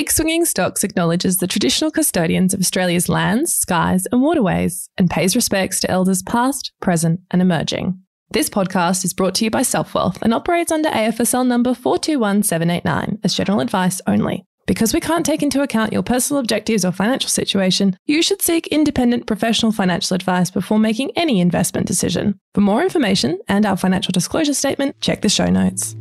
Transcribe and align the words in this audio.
Big 0.00 0.10
Swinging 0.10 0.46
Stocks 0.46 0.82
acknowledges 0.82 1.36
the 1.36 1.46
traditional 1.46 1.90
custodians 1.90 2.54
of 2.54 2.60
Australia's 2.60 3.10
lands, 3.10 3.54
skies, 3.54 4.06
and 4.10 4.22
waterways 4.22 4.88
and 4.96 5.10
pays 5.10 5.36
respects 5.36 5.78
to 5.78 5.90
elders 5.90 6.22
past, 6.22 6.72
present, 6.80 7.20
and 7.30 7.42
emerging. 7.42 8.00
This 8.30 8.48
podcast 8.48 9.04
is 9.04 9.12
brought 9.12 9.34
to 9.34 9.44
you 9.44 9.50
by 9.50 9.60
Selfwealth 9.60 10.16
and 10.22 10.32
operates 10.32 10.72
under 10.72 10.88
AFSL 10.88 11.46
number 11.46 11.74
421789 11.74 13.18
as 13.22 13.34
general 13.34 13.60
advice 13.60 14.00
only. 14.06 14.46
Because 14.66 14.94
we 14.94 15.00
can't 15.00 15.26
take 15.26 15.42
into 15.42 15.60
account 15.60 15.92
your 15.92 16.02
personal 16.02 16.40
objectives 16.40 16.82
or 16.82 16.92
financial 16.92 17.28
situation, 17.28 17.94
you 18.06 18.22
should 18.22 18.40
seek 18.40 18.68
independent 18.68 19.26
professional 19.26 19.70
financial 19.70 20.14
advice 20.14 20.50
before 20.50 20.78
making 20.78 21.10
any 21.14 21.42
investment 21.42 21.86
decision. 21.86 22.40
For 22.54 22.62
more 22.62 22.82
information 22.82 23.38
and 23.48 23.66
our 23.66 23.76
financial 23.76 24.12
disclosure 24.12 24.54
statement, 24.54 24.98
check 25.02 25.20
the 25.20 25.28
show 25.28 25.50
notes. 25.50 25.94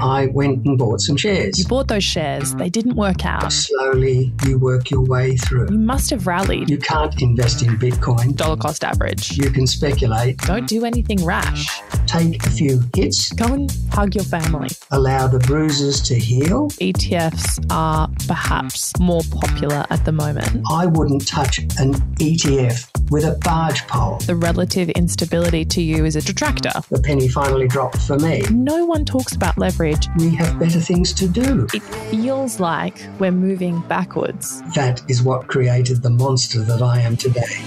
I 0.00 0.26
went 0.26 0.64
and 0.66 0.78
bought 0.78 1.00
some 1.00 1.16
shares. 1.16 1.58
You 1.58 1.64
bought 1.66 1.88
those 1.88 2.04
shares, 2.04 2.54
they 2.54 2.68
didn't 2.68 2.96
work 2.96 3.24
out. 3.24 3.52
Slowly, 3.52 4.32
you 4.46 4.58
work 4.58 4.90
your 4.90 5.02
way 5.02 5.36
through. 5.36 5.68
You 5.70 5.78
must 5.78 6.10
have 6.10 6.26
rallied. 6.26 6.70
You 6.70 6.78
can't 6.78 7.20
invest 7.20 7.62
in 7.62 7.76
Bitcoin. 7.78 8.36
Dollar 8.36 8.56
cost 8.56 8.84
average. 8.84 9.36
You 9.36 9.50
can 9.50 9.66
speculate. 9.66 10.38
Don't 10.38 10.66
do 10.66 10.84
anything 10.84 11.24
rash. 11.24 11.80
Take 12.06 12.44
a 12.46 12.50
few 12.50 12.82
hits. 12.94 13.32
Go 13.32 13.46
and 13.52 13.76
hug 13.92 14.14
your 14.14 14.24
family. 14.24 14.68
Allow 14.90 15.28
the 15.28 15.38
bruises 15.40 16.00
to 16.02 16.14
heal. 16.18 16.68
ETFs 16.80 17.64
are 17.70 18.08
perhaps 18.26 18.98
more 18.98 19.22
popular 19.30 19.84
at 19.90 20.04
the 20.04 20.12
moment. 20.12 20.62
I 20.70 20.86
wouldn't 20.86 21.26
touch 21.26 21.58
an 21.58 21.94
ETF 22.16 23.10
with 23.10 23.24
a 23.24 23.38
barge 23.42 23.86
pole. 23.86 24.18
The 24.18 24.36
relative 24.36 24.90
instability 24.90 25.64
to 25.64 25.82
you 25.82 26.04
is 26.04 26.16
a 26.16 26.22
detractor. 26.22 26.72
The 26.90 27.00
penny 27.00 27.28
finally 27.28 27.68
dropped 27.68 27.98
for 27.98 28.18
me. 28.18 28.42
No 28.50 28.84
one 28.84 29.04
talks 29.04 29.34
about 29.34 29.58
leverage. 29.58 29.87
We 30.18 30.34
have 30.36 30.58
better 30.58 30.80
things 30.80 31.12
to 31.14 31.28
do. 31.28 31.66
It 31.72 31.82
feels 32.10 32.60
like 32.60 33.06
we're 33.18 33.30
moving 33.30 33.80
backwards. 33.88 34.60
That 34.74 35.02
is 35.08 35.22
what 35.22 35.46
created 35.46 36.02
the 36.02 36.10
monster 36.10 36.60
that 36.60 36.82
I 36.82 37.00
am 37.00 37.16
today. 37.16 37.62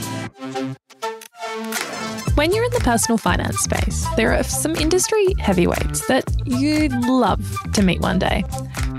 When 2.36 2.52
you're 2.54 2.66
in 2.66 2.72
the 2.72 2.80
personal 2.80 3.18
finance 3.18 3.60
space, 3.60 4.06
there 4.16 4.34
are 4.34 4.44
some 4.44 4.76
industry 4.76 5.34
heavyweights 5.40 6.08
that 6.08 6.24
you'd 6.46 6.94
love 7.06 7.44
to 7.74 7.84
meet 7.84 8.02
one 8.02 8.20
day. 8.20 8.44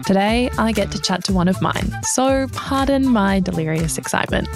Today, 0.06 0.50
I 0.58 0.72
get 0.72 0.90
to 0.92 1.00
chat 1.00 1.24
to 1.24 1.32
one 1.32 1.48
of 1.48 1.62
mine, 1.62 1.92
so 2.02 2.48
pardon 2.52 3.06
my 3.06 3.40
delirious 3.40 3.98
excitement. 3.98 4.48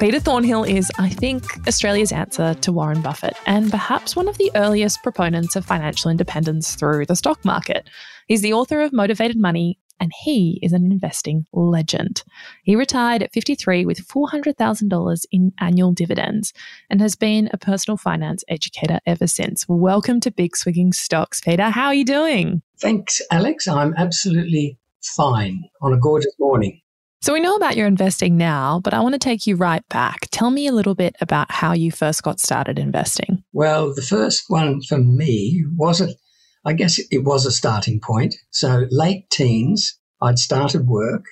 Peter 0.00 0.18
Thornhill 0.18 0.64
is, 0.64 0.90
I 0.98 1.10
think, 1.10 1.44
Australia's 1.68 2.12
answer 2.12 2.54
to 2.54 2.72
Warren 2.72 3.02
Buffett, 3.02 3.36
and 3.46 3.70
perhaps 3.70 4.16
one 4.16 4.28
of 4.28 4.36
the 4.38 4.50
earliest 4.56 5.02
proponents 5.02 5.54
of 5.54 5.64
financial 5.64 6.10
independence 6.10 6.74
through 6.74 7.06
the 7.06 7.14
stock 7.14 7.44
market. 7.44 7.88
He's 8.26 8.42
the 8.42 8.52
author 8.52 8.80
of 8.80 8.92
Motivated 8.92 9.36
Money, 9.36 9.78
and 10.00 10.10
he 10.24 10.58
is 10.60 10.72
an 10.72 10.90
investing 10.90 11.46
legend. 11.52 12.24
He 12.64 12.74
retired 12.74 13.22
at 13.22 13.32
53 13.32 13.86
with 13.86 14.06
$400,000 14.08 15.20
in 15.30 15.52
annual 15.60 15.92
dividends 15.92 16.52
and 16.90 17.00
has 17.00 17.14
been 17.14 17.48
a 17.52 17.58
personal 17.58 17.96
finance 17.96 18.42
educator 18.48 18.98
ever 19.06 19.28
since. 19.28 19.64
Welcome 19.68 20.18
to 20.20 20.32
Big 20.32 20.56
Swinging 20.56 20.92
Stocks, 20.92 21.40
Peter. 21.40 21.70
How 21.70 21.86
are 21.86 21.94
you 21.94 22.04
doing? 22.04 22.62
Thanks, 22.80 23.22
Aleks. 23.30 23.68
I'm 23.68 23.94
absolutely 23.96 24.78
fine 25.02 25.62
on 25.80 25.92
a 25.92 25.98
gorgeous 25.98 26.34
morning. 26.40 26.80
So 27.22 27.32
we 27.32 27.38
know 27.38 27.54
about 27.54 27.76
your 27.76 27.86
investing 27.86 28.36
now, 28.36 28.80
but 28.82 28.92
I 28.92 28.98
want 28.98 29.12
to 29.12 29.18
take 29.20 29.46
you 29.46 29.54
right 29.54 29.88
back. 29.88 30.26
Tell 30.32 30.50
me 30.50 30.66
a 30.66 30.72
little 30.72 30.96
bit 30.96 31.14
about 31.20 31.52
how 31.52 31.72
you 31.72 31.92
first 31.92 32.24
got 32.24 32.40
started 32.40 32.80
investing. 32.80 33.44
Well, 33.52 33.94
the 33.94 34.02
first 34.02 34.46
one 34.48 34.82
for 34.82 34.98
me 34.98 35.62
wasn't, 35.76 36.16
I 36.64 36.72
guess 36.72 36.98
it 36.98 37.22
was 37.22 37.46
a 37.46 37.52
starting 37.52 38.00
point. 38.00 38.34
So 38.50 38.86
late 38.90 39.30
teens, 39.30 39.96
I'd 40.20 40.40
started 40.40 40.88
work 40.88 41.24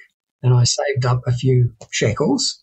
and 0.45 0.55
I 0.55 0.63
saved 0.63 1.07
up 1.07 1.23
a 1.27 1.33
few 1.33 1.75
shekels 1.91 2.63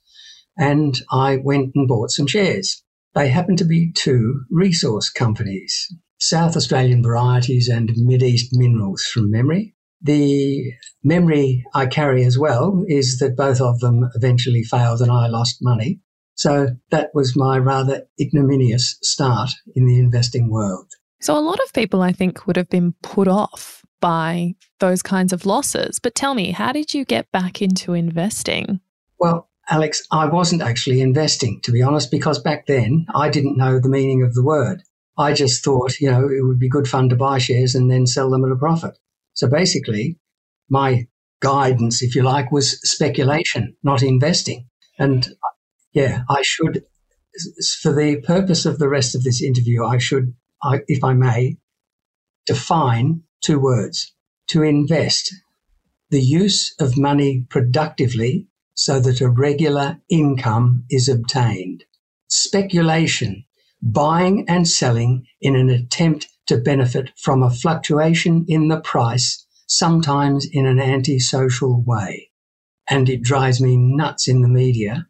and 0.58 0.98
I 1.12 1.36
went 1.36 1.72
and 1.76 1.86
bought 1.86 2.12
some 2.12 2.28
shares. 2.28 2.82
They 3.14 3.28
happened 3.28 3.58
to 3.58 3.66
be 3.66 3.92
two 3.92 4.46
resource 4.50 5.10
companies, 5.10 5.94
South 6.18 6.56
Australian 6.56 7.04
varieties 7.04 7.68
and 7.68 7.92
Mid 7.98 8.24
East 8.24 8.52
minerals 8.54 9.04
from 9.04 9.30
memory. 9.30 9.76
The 10.02 10.74
memory 11.04 11.66
I 11.74 11.88
carry 11.88 12.24
as 12.24 12.38
well 12.38 12.84
is 12.88 13.18
that 13.20 13.36
both 13.36 13.62
of 13.62 13.80
them 13.80 14.10
eventually 14.16 14.64
failed 14.64 15.02
and 15.02 15.12
I 15.12 15.28
lost 15.28 15.58
money. 15.62 16.00
So 16.36 16.68
that 16.92 17.10
was 17.16 17.36
my 17.36 17.58
rather 17.58 18.08
ignominious 18.20 18.98
start 19.02 19.50
in 19.76 19.88
the 19.88 19.98
investing 19.98 20.52
world. 20.52 20.94
So 21.20 21.36
a 21.36 21.42
lot 21.42 21.60
of 21.64 21.74
people, 21.74 22.04
I 22.04 22.12
think, 22.12 22.46
would 22.46 22.58
have 22.58 22.70
been 22.70 22.94
put 23.02 23.28
off 23.28 23.84
by 24.00 24.54
those 24.80 25.02
kinds 25.02 25.34
of 25.34 25.48
losses. 25.48 26.00
But 26.00 26.14
tell 26.14 26.36
me, 26.36 26.52
how 26.52 26.72
did 26.72 26.94
you 26.94 27.06
get 27.06 27.32
back 27.32 27.62
into 27.62 27.94
investing? 27.94 28.82
Well, 29.20 29.50
Aleks, 29.72 30.04
I 30.12 30.26
wasn't 30.26 30.62
actually 30.62 31.02
investing, 31.02 31.60
to 31.64 31.72
be 31.72 31.82
honest, 31.82 32.12
because 32.12 32.40
back 32.40 32.68
then 32.68 33.08
I 33.16 33.30
didn't 33.30 33.58
know 33.58 33.80
the 33.80 33.90
meaning 33.90 34.22
of 34.22 34.36
the 34.36 34.44
word. 34.44 34.84
I 35.18 35.34
just 35.34 35.64
thought, 35.64 36.00
you 36.00 36.12
know, 36.12 36.30
it 36.30 36.46
would 36.46 36.60
be 36.60 36.70
good 36.70 36.88
fun 36.88 37.10
to 37.10 37.16
buy 37.16 37.40
shares 37.40 37.74
and 37.74 37.90
then 37.90 38.06
sell 38.06 38.30
them 38.30 38.46
at 38.46 38.52
a 38.52 38.56
profit. 38.56 38.98
So 39.38 39.48
basically, 39.48 40.18
my 40.68 41.06
guidance, 41.42 42.02
if 42.02 42.16
you 42.16 42.24
like, 42.24 42.52
was 42.52 42.80
speculation, 42.82 43.76
not 43.84 44.02
investing. 44.02 44.68
And 44.98 45.28
yeah, 45.94 46.24
I 46.28 46.42
should, 46.42 46.84
for 47.84 47.94
the 47.94 48.20
purpose 48.26 48.66
of 48.66 48.80
the 48.80 48.90
rest 48.90 49.14
of 49.14 49.24
this 49.24 49.44
interview, 49.44 49.86
I 49.86 50.00
should, 50.00 50.34
I, 50.64 50.80
if 50.88 51.04
I 51.04 51.14
may, 51.14 51.58
define 52.48 53.22
two 53.44 53.60
words 53.60 54.12
to 54.48 54.64
invest, 54.64 55.32
the 56.10 56.22
use 56.22 56.74
of 56.80 56.98
money 56.98 57.46
productively 57.48 58.48
so 58.74 59.00
that 59.00 59.22
a 59.22 59.30
regular 59.30 60.00
income 60.10 60.84
is 60.90 61.08
obtained. 61.08 61.84
Speculation, 62.28 63.46
buying 63.84 64.50
and 64.50 64.68
selling 64.68 65.28
in 65.42 65.56
an 65.56 65.70
attempt 65.70 66.28
to 66.48 66.58
benefit 66.58 67.12
from 67.18 67.44
a 67.44 67.50
fluctuation 67.50 68.46
in 68.48 68.68
the 68.68 68.80
price, 68.80 69.46
sometimes 69.68 70.48
in 70.52 70.66
an 70.66 70.80
antisocial 70.80 71.82
way. 71.82 72.32
And 72.90 73.10
it 73.10 73.22
drives 73.22 73.62
me 73.62 73.78
nuts 73.78 74.28
in 74.28 74.42
the 74.42 74.48
media 74.48 75.08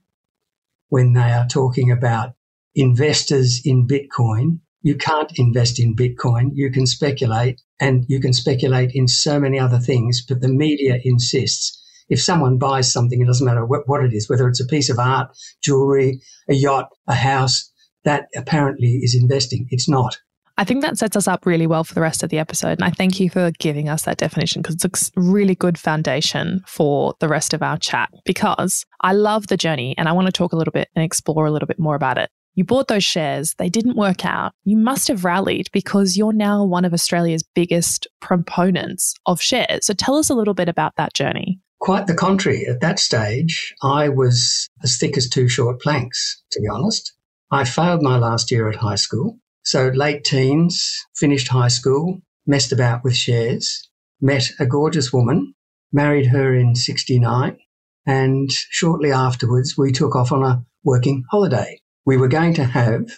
when 0.90 1.14
they 1.14 1.32
are 1.32 1.48
talking 1.48 1.92
about 1.92 2.34
investors 2.76 3.62
in 3.64 3.88
Bitcoin. 3.88 4.60
You 4.82 4.96
can't 4.96 5.32
invest 5.36 5.80
in 5.80 5.96
Bitcoin. 5.96 6.52
You 6.54 6.72
can 6.72 6.88
speculate 6.88 7.62
and 7.80 8.06
you 8.08 8.20
can 8.20 8.34
speculate 8.34 8.92
in 8.94 9.08
so 9.08 9.40
many 9.40 9.60
other 9.60 9.80
things, 9.80 10.26
but 10.28 10.42
the 10.42 10.48
media 10.48 11.00
insists 11.04 11.84
if 12.10 12.22
someone 12.22 12.58
buys 12.58 12.92
something, 12.92 13.22
it 13.22 13.26
doesn't 13.26 13.46
matter 13.46 13.66
what, 13.66 14.04
it 14.04 14.14
is, 14.14 14.30
whether 14.30 14.48
it's 14.48 14.62
a 14.62 14.66
piece 14.66 14.90
of 14.90 15.00
art, 15.00 15.30
jewelry, 15.62 16.22
a 16.50 16.54
yacht, 16.54 16.90
a 17.08 17.14
house, 17.14 17.72
that 18.06 18.28
apparently 18.36 19.00
is 19.04 19.16
investing. 19.16 19.68
It's 19.72 19.90
not. 19.90 20.18
I 20.60 20.64
think 20.64 20.82
that 20.82 20.98
sets 20.98 21.16
us 21.16 21.28
up 21.28 21.46
really 21.46 21.68
well 21.68 21.84
for 21.84 21.94
the 21.94 22.02
rest 22.02 22.24
of 22.24 22.30
the 22.30 22.40
episode. 22.40 22.80
And 22.80 22.84
I 22.84 22.90
thank 22.90 23.20
you 23.20 23.30
for 23.30 23.52
giving 23.60 23.90
us 23.90 24.04
that 24.04 24.18
definition 24.18 24.64
because 24.64 24.84
it's 24.84 25.12
a 25.16 25.22
really 25.22 25.54
good 25.54 25.78
foundation 25.78 26.64
for 26.66 27.14
the 27.20 27.28
rest 27.28 27.54
of 27.54 27.62
our 27.62 27.78
chat. 27.78 28.10
Because 28.26 28.84
I 29.02 29.14
love 29.14 29.48
the 29.48 29.58
journey 29.58 29.94
and 30.00 30.10
I 30.10 30.14
want 30.14 30.26
to 30.26 30.32
talk 30.32 30.54
a 30.54 30.56
little 30.56 30.72
bit 30.72 30.90
and 30.96 31.06
explore 31.06 31.46
a 31.46 31.52
little 31.52 31.68
bit 31.68 31.78
more 31.78 31.96
about 31.96 32.18
it. 32.18 32.32
You 32.56 32.64
bought 32.64 32.88
those 32.88 33.04
shares, 33.04 33.54
they 33.60 33.70
didn't 33.70 33.98
work 33.98 34.26
out. 34.26 34.52
You 34.64 34.78
must 34.78 35.10
have 35.10 35.24
rallied 35.24 35.70
because 35.72 36.18
you're 36.18 36.34
now 36.34 36.64
one 36.64 36.86
of 36.86 36.94
Australia's 36.94 37.44
biggest 37.44 38.08
proponents 38.20 39.14
of 39.28 39.40
shares. 39.40 39.86
So 39.86 39.94
tell 39.94 40.16
us 40.16 40.32
a 40.32 40.34
little 40.34 40.56
bit 40.56 40.68
about 40.68 40.96
that 40.98 41.14
journey. 41.14 41.60
Quite 41.82 42.08
the 42.08 42.16
contrary. 42.16 42.66
At 42.66 42.82
that 42.82 42.98
stage, 42.98 43.76
I 43.84 44.10
was 44.10 44.68
as 44.84 44.98
thick 44.98 45.18
as 45.18 45.30
two 45.30 45.48
short 45.48 45.80
planks, 45.80 46.42
to 46.54 46.60
be 46.60 46.68
honest. 46.68 47.14
I 47.52 47.64
failed 47.64 48.02
my 48.02 48.18
last 48.18 48.50
year 48.50 48.68
at 48.68 48.76
high 48.76 48.96
school. 48.96 49.38
So 49.68 49.90
late 49.90 50.24
teens, 50.24 51.06
finished 51.14 51.50
high 51.50 51.68
school, 51.68 52.22
messed 52.46 52.72
about 52.72 53.04
with 53.04 53.18
shares, 53.18 53.90
met 54.22 54.50
a 54.62 54.66
gorgeous 54.66 55.12
woman, 55.12 55.56
married 55.92 56.28
her 56.28 56.56
in 56.56 56.74
69, 56.74 57.58
and 58.06 58.50
shortly 58.50 59.12
afterwards 59.12 59.78
we 59.78 59.92
took 59.92 60.16
off 60.16 60.32
on 60.32 60.42
a 60.42 60.66
working 60.86 61.26
holiday. 61.30 61.82
We 62.06 62.16
were 62.16 62.30
going 62.30 62.54
to 62.54 62.64
have 62.64 63.12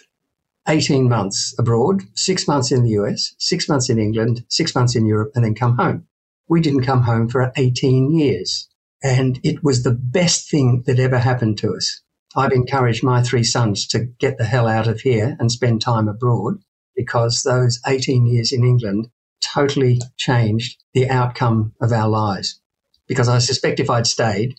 18 0.66 1.08
months 1.08 1.54
abroad, 1.56 2.02
six 2.16 2.48
months 2.48 2.72
in 2.72 2.82
the 2.82 2.98
US, 3.00 3.32
six 3.38 3.68
months 3.68 3.88
in 3.88 4.00
England, 4.00 4.44
six 4.48 4.74
months 4.74 4.96
in 4.96 5.06
Europe, 5.06 5.30
and 5.36 5.44
then 5.44 5.54
come 5.54 5.76
home. 5.76 6.08
We 6.48 6.60
didn't 6.60 6.82
come 6.82 7.02
home 7.02 7.28
for 7.28 7.52
18 7.54 8.12
years. 8.12 8.68
And 9.04 9.38
it 9.44 9.62
was 9.62 9.84
the 9.84 9.94
best 9.94 10.50
thing 10.50 10.82
that 10.86 10.98
ever 10.98 11.18
happened 11.18 11.58
to 11.58 11.74
us. 11.76 12.02
I've 12.36 12.52
encouraged 12.52 13.02
my 13.02 13.22
three 13.22 13.42
sons 13.42 13.86
to 13.88 14.04
get 14.18 14.38
the 14.38 14.44
hell 14.44 14.68
out 14.68 14.86
of 14.86 15.00
here 15.00 15.36
and 15.40 15.50
spend 15.50 15.80
time 15.80 16.08
abroad 16.08 16.58
because 16.94 17.42
those 17.42 17.80
18 17.86 18.26
years 18.26 18.52
in 18.52 18.62
England 18.62 19.08
totally 19.42 20.00
changed 20.16 20.82
the 20.94 21.08
outcome 21.08 21.72
of 21.80 21.92
our 21.92 22.08
lives. 22.08 22.60
Because 23.08 23.28
I 23.28 23.38
suspect 23.38 23.80
if 23.80 23.90
I'd 23.90 24.06
stayed, 24.06 24.54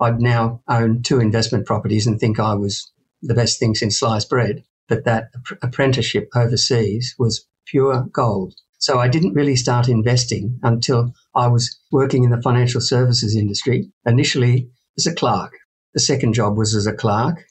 I'd 0.00 0.20
now 0.20 0.62
own 0.68 1.02
two 1.02 1.20
investment 1.20 1.66
properties 1.66 2.06
and 2.06 2.18
think 2.18 2.40
I 2.40 2.54
was 2.54 2.90
the 3.22 3.34
best 3.34 3.60
thing 3.60 3.74
since 3.74 4.00
sliced 4.00 4.28
bread. 4.28 4.64
But 4.88 5.04
that 5.04 5.30
apprenticeship 5.62 6.28
overseas 6.34 7.14
was 7.18 7.46
pure 7.66 8.04
gold. 8.12 8.54
So 8.78 8.98
I 8.98 9.06
didn't 9.06 9.34
really 9.34 9.54
start 9.54 9.88
investing 9.88 10.58
until 10.64 11.14
I 11.36 11.46
was 11.46 11.78
working 11.92 12.24
in 12.24 12.30
the 12.30 12.42
financial 12.42 12.80
services 12.80 13.36
industry, 13.36 13.92
initially 14.04 14.70
as 14.98 15.06
a 15.06 15.14
clerk. 15.14 15.52
The 15.94 16.00
second 16.00 16.32
job 16.32 16.56
was 16.56 16.74
as 16.74 16.86
a 16.86 16.94
clerk, 16.94 17.44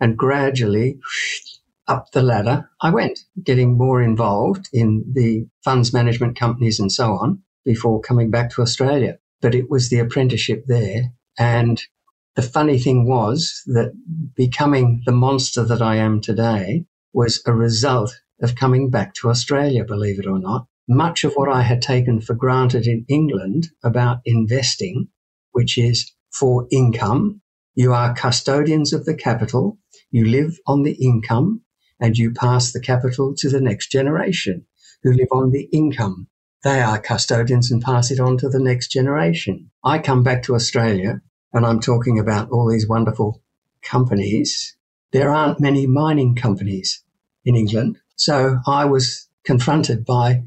and 0.00 0.16
gradually 0.16 0.98
up 1.88 2.12
the 2.12 2.22
ladder 2.22 2.70
I 2.80 2.90
went, 2.90 3.18
getting 3.42 3.76
more 3.76 4.00
involved 4.00 4.68
in 4.72 5.04
the 5.12 5.46
funds 5.64 5.92
management 5.92 6.38
companies 6.38 6.78
and 6.78 6.90
so 6.90 7.14
on 7.14 7.42
before 7.64 8.00
coming 8.00 8.30
back 8.30 8.50
to 8.52 8.62
Australia. 8.62 9.18
But 9.40 9.54
it 9.54 9.68
was 9.68 9.88
the 9.88 9.98
apprenticeship 9.98 10.64
there. 10.66 11.12
And 11.38 11.82
the 12.36 12.42
funny 12.42 12.78
thing 12.78 13.08
was 13.08 13.62
that 13.66 13.92
becoming 14.36 15.02
the 15.04 15.12
monster 15.12 15.64
that 15.64 15.82
I 15.82 15.96
am 15.96 16.20
today 16.20 16.84
was 17.12 17.42
a 17.44 17.52
result 17.52 18.14
of 18.40 18.54
coming 18.54 18.88
back 18.88 19.14
to 19.14 19.30
Australia, 19.30 19.84
believe 19.84 20.20
it 20.20 20.26
or 20.26 20.38
not. 20.38 20.66
Much 20.88 21.24
of 21.24 21.34
what 21.34 21.48
I 21.48 21.62
had 21.62 21.82
taken 21.82 22.20
for 22.20 22.34
granted 22.34 22.86
in 22.86 23.04
England 23.08 23.68
about 23.82 24.20
investing, 24.24 25.08
which 25.52 25.76
is 25.76 26.12
for 26.32 26.66
income, 26.70 27.42
you 27.74 27.92
are 27.92 28.14
custodians 28.14 28.92
of 28.92 29.04
the 29.04 29.14
capital, 29.14 29.78
you 30.10 30.26
live 30.26 30.58
on 30.66 30.82
the 30.82 30.92
income, 30.92 31.62
and 32.00 32.16
you 32.16 32.32
pass 32.32 32.72
the 32.72 32.80
capital 32.80 33.34
to 33.36 33.48
the 33.48 33.60
next 33.60 33.90
generation 33.90 34.66
who 35.02 35.12
live 35.12 35.28
on 35.32 35.50
the 35.50 35.68
income. 35.72 36.28
They 36.62 36.80
are 36.80 36.98
custodians 36.98 37.70
and 37.70 37.82
pass 37.82 38.10
it 38.10 38.20
on 38.20 38.36
to 38.38 38.48
the 38.48 38.58
next 38.58 38.88
generation. 38.88 39.70
I 39.84 39.98
come 39.98 40.22
back 40.22 40.42
to 40.44 40.54
Australia 40.54 41.22
and 41.52 41.64
I'm 41.64 41.80
talking 41.80 42.18
about 42.18 42.50
all 42.50 42.68
these 42.68 42.88
wonderful 42.88 43.42
companies. 43.82 44.76
There 45.12 45.30
aren't 45.30 45.60
many 45.60 45.86
mining 45.86 46.34
companies 46.34 47.02
in 47.44 47.56
England. 47.56 47.98
So 48.16 48.58
I 48.66 48.84
was 48.84 49.28
confronted 49.44 50.04
by 50.04 50.42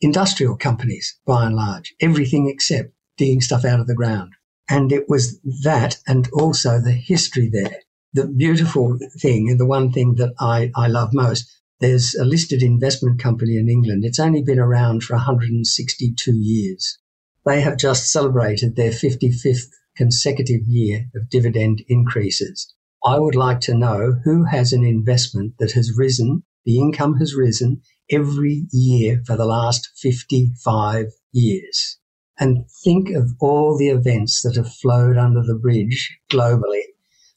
industrial 0.00 0.56
companies 0.56 1.18
by 1.26 1.46
and 1.46 1.56
large, 1.56 1.94
everything 2.00 2.48
except 2.48 2.92
digging 3.16 3.40
stuff 3.40 3.64
out 3.64 3.80
of 3.80 3.88
the 3.88 3.94
ground. 3.94 4.34
And 4.68 4.92
it 4.92 5.08
was 5.08 5.38
that 5.62 5.98
and 6.06 6.28
also 6.32 6.80
the 6.80 6.92
history 6.92 7.48
there. 7.52 7.82
The 8.12 8.26
beautiful 8.26 8.98
thing 9.20 9.50
and 9.50 9.60
the 9.60 9.66
one 9.66 9.92
thing 9.92 10.14
that 10.16 10.32
I, 10.40 10.70
I 10.74 10.88
love 10.88 11.10
most, 11.12 11.48
there's 11.80 12.14
a 12.14 12.24
listed 12.24 12.62
investment 12.62 13.20
company 13.20 13.56
in 13.56 13.68
England. 13.68 14.04
It's 14.04 14.18
only 14.18 14.42
been 14.42 14.58
around 14.58 15.04
for 15.04 15.14
162 15.14 16.32
years. 16.34 16.98
They 17.44 17.60
have 17.60 17.76
just 17.76 18.10
celebrated 18.10 18.74
their 18.74 18.90
55th 18.90 19.68
consecutive 19.96 20.62
year 20.66 21.06
of 21.14 21.30
dividend 21.30 21.82
increases. 21.88 22.74
I 23.04 23.18
would 23.20 23.36
like 23.36 23.60
to 23.60 23.74
know 23.74 24.20
who 24.24 24.44
has 24.44 24.72
an 24.72 24.84
investment 24.84 25.54
that 25.58 25.72
has 25.72 25.96
risen, 25.96 26.42
the 26.64 26.78
income 26.78 27.18
has 27.18 27.34
risen 27.34 27.82
every 28.10 28.66
year 28.72 29.22
for 29.24 29.36
the 29.36 29.46
last 29.46 29.90
55 29.96 31.06
years. 31.32 31.98
And 32.38 32.70
think 32.84 33.10
of 33.10 33.32
all 33.40 33.78
the 33.78 33.88
events 33.88 34.42
that 34.42 34.56
have 34.56 34.72
flowed 34.72 35.16
under 35.16 35.42
the 35.42 35.54
bridge 35.54 36.18
globally 36.30 36.82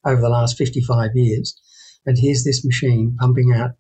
over 0.06 0.22
the 0.22 0.30
last 0.30 0.58
55 0.58 1.12
years. 1.16 1.60
And 2.06 2.18
here's 2.18 2.44
this 2.44 2.66
machine 2.66 3.16
pumping 3.20 3.54
out 3.54 3.72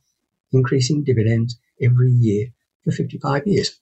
increasing 0.51 1.03
dividends 1.03 1.57
every 1.81 2.11
year 2.11 2.47
for 2.83 2.91
55 2.91 3.43
years. 3.45 3.79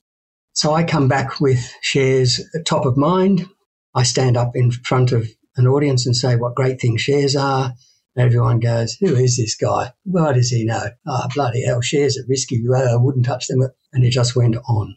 So 0.52 0.74
I 0.74 0.82
come 0.82 1.08
back 1.08 1.40
with 1.40 1.72
shares 1.82 2.40
top 2.66 2.84
of 2.84 2.96
mind. 2.96 3.46
I 3.94 4.02
stand 4.02 4.36
up 4.36 4.52
in 4.54 4.70
front 4.70 5.12
of 5.12 5.28
an 5.56 5.66
audience 5.66 6.06
and 6.06 6.16
say 6.16 6.36
what 6.36 6.54
great 6.54 6.80
things 6.80 7.00
shares 7.00 7.36
are. 7.36 7.74
Everyone 8.16 8.58
goes, 8.58 8.94
Who 8.94 9.14
is 9.14 9.36
this 9.36 9.54
guy? 9.54 9.92
What 10.04 10.34
does 10.34 10.50
he 10.50 10.64
know? 10.64 10.88
Ah, 11.06 11.22
oh, 11.24 11.28
bloody 11.32 11.64
hell, 11.64 11.80
shares 11.80 12.18
are 12.18 12.26
risky. 12.28 12.60
I 12.74 12.96
wouldn't 12.96 13.26
touch 13.26 13.46
them. 13.46 13.62
And 13.92 14.04
it 14.04 14.10
just 14.10 14.34
went 14.34 14.56
on. 14.68 14.96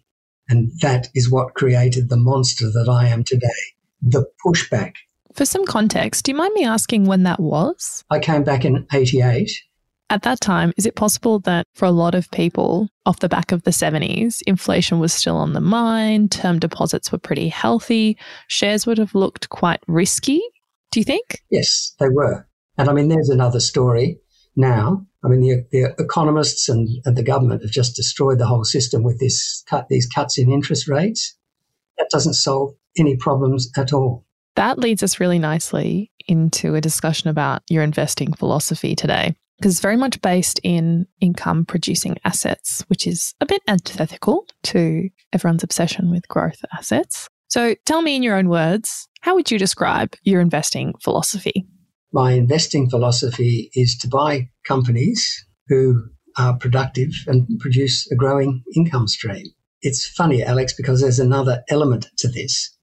And 0.49 0.71
that 0.81 1.07
is 1.15 1.31
what 1.31 1.53
created 1.53 2.09
the 2.09 2.17
monster 2.17 2.69
that 2.71 2.89
I 2.89 3.07
am 3.07 3.23
today 3.23 3.47
the 4.03 4.25
pushback. 4.43 4.93
For 5.35 5.45
some 5.45 5.63
context, 5.65 6.25
do 6.25 6.31
you 6.31 6.37
mind 6.37 6.55
me 6.55 6.65
asking 6.65 7.05
when 7.05 7.23
that 7.23 7.39
was? 7.39 8.03
I 8.09 8.19
came 8.19 8.43
back 8.43 8.65
in 8.65 8.87
88 8.91 9.51
at 10.11 10.23
that 10.23 10.41
time, 10.41 10.73
is 10.75 10.85
it 10.85 10.95
possible 10.95 11.39
that 11.39 11.65
for 11.73 11.85
a 11.85 11.91
lot 11.91 12.13
of 12.13 12.29
people 12.31 12.89
off 13.05 13.19
the 13.19 13.29
back 13.29 13.53
of 13.53 13.63
the 13.63 13.71
70s, 13.71 14.41
inflation 14.45 14.99
was 14.99 15.13
still 15.13 15.37
on 15.37 15.53
the 15.53 15.61
mind, 15.61 16.33
term 16.33 16.59
deposits 16.59 17.11
were 17.13 17.17
pretty 17.17 17.47
healthy, 17.47 18.17
shares 18.47 18.85
would 18.85 18.97
have 18.97 19.15
looked 19.15 19.47
quite 19.49 19.79
risky? 19.87 20.41
Do 20.91 20.99
you 20.99 21.05
think? 21.05 21.39
Yes, 21.49 21.95
they 21.97 22.09
were. 22.09 22.45
And 22.77 22.89
I 22.89 22.93
mean, 22.93 23.07
there's 23.07 23.29
another 23.29 23.61
story 23.61 24.17
now. 24.57 25.05
I 25.23 25.27
mean, 25.27 25.41
the, 25.41 25.65
the 25.71 25.95
economists 25.99 26.67
and, 26.67 26.89
and 27.05 27.15
the 27.15 27.23
government 27.23 27.61
have 27.61 27.71
just 27.71 27.95
destroyed 27.95 28.39
the 28.39 28.47
whole 28.47 28.63
system 28.63 29.03
with 29.03 29.19
this 29.19 29.63
cut, 29.69 29.87
these 29.87 30.07
cuts 30.07 30.37
in 30.37 30.51
interest 30.51 30.87
rates. 30.87 31.35
That 31.97 32.09
doesn't 32.09 32.33
solve 32.33 32.73
any 32.97 33.15
problems 33.15 33.69
at 33.77 33.93
all. 33.93 34.25
That 34.55 34.79
leads 34.79 35.03
us 35.03 35.19
really 35.19 35.39
nicely 35.39 36.11
into 36.27 36.75
a 36.75 36.81
discussion 36.81 37.29
about 37.29 37.61
your 37.69 37.83
investing 37.83 38.33
philosophy 38.33 38.95
today 38.95 39.35
because 39.57 39.73
it's 39.73 39.81
very 39.81 39.95
much 39.95 40.19
based 40.21 40.59
in 40.63 41.05
income 41.19 41.65
producing 41.65 42.17
assets, 42.25 42.83
which 42.87 43.05
is 43.05 43.35
a 43.41 43.45
bit 43.45 43.61
antithetical 43.67 44.47
to 44.63 45.07
everyone's 45.33 45.63
obsession 45.63 46.09
with 46.09 46.27
growth 46.27 46.65
assets. 46.73 47.29
So 47.47 47.75
tell 47.85 48.01
me 48.01 48.15
in 48.15 48.23
your 48.23 48.37
own 48.37 48.49
words, 48.49 49.07
how 49.21 49.35
would 49.35 49.51
you 49.51 49.59
describe 49.59 50.15
your 50.23 50.41
investing 50.41 50.95
philosophy? 51.03 51.67
My 52.13 52.33
investing 52.33 52.89
philosophy 52.89 53.71
is 53.73 53.97
to 53.99 54.07
buy 54.09 54.49
companies 54.65 55.45
who 55.67 56.09
are 56.37 56.57
productive 56.57 57.13
and 57.25 57.47
produce 57.59 58.09
a 58.11 58.15
growing 58.15 58.63
income 58.75 59.07
stream. 59.07 59.47
It's 59.81 60.07
funny, 60.07 60.41
Aleks, 60.41 60.75
because 60.75 60.99
there's 60.99 61.19
another 61.19 61.63
element 61.69 62.07
to 62.17 62.27
this. 62.27 62.75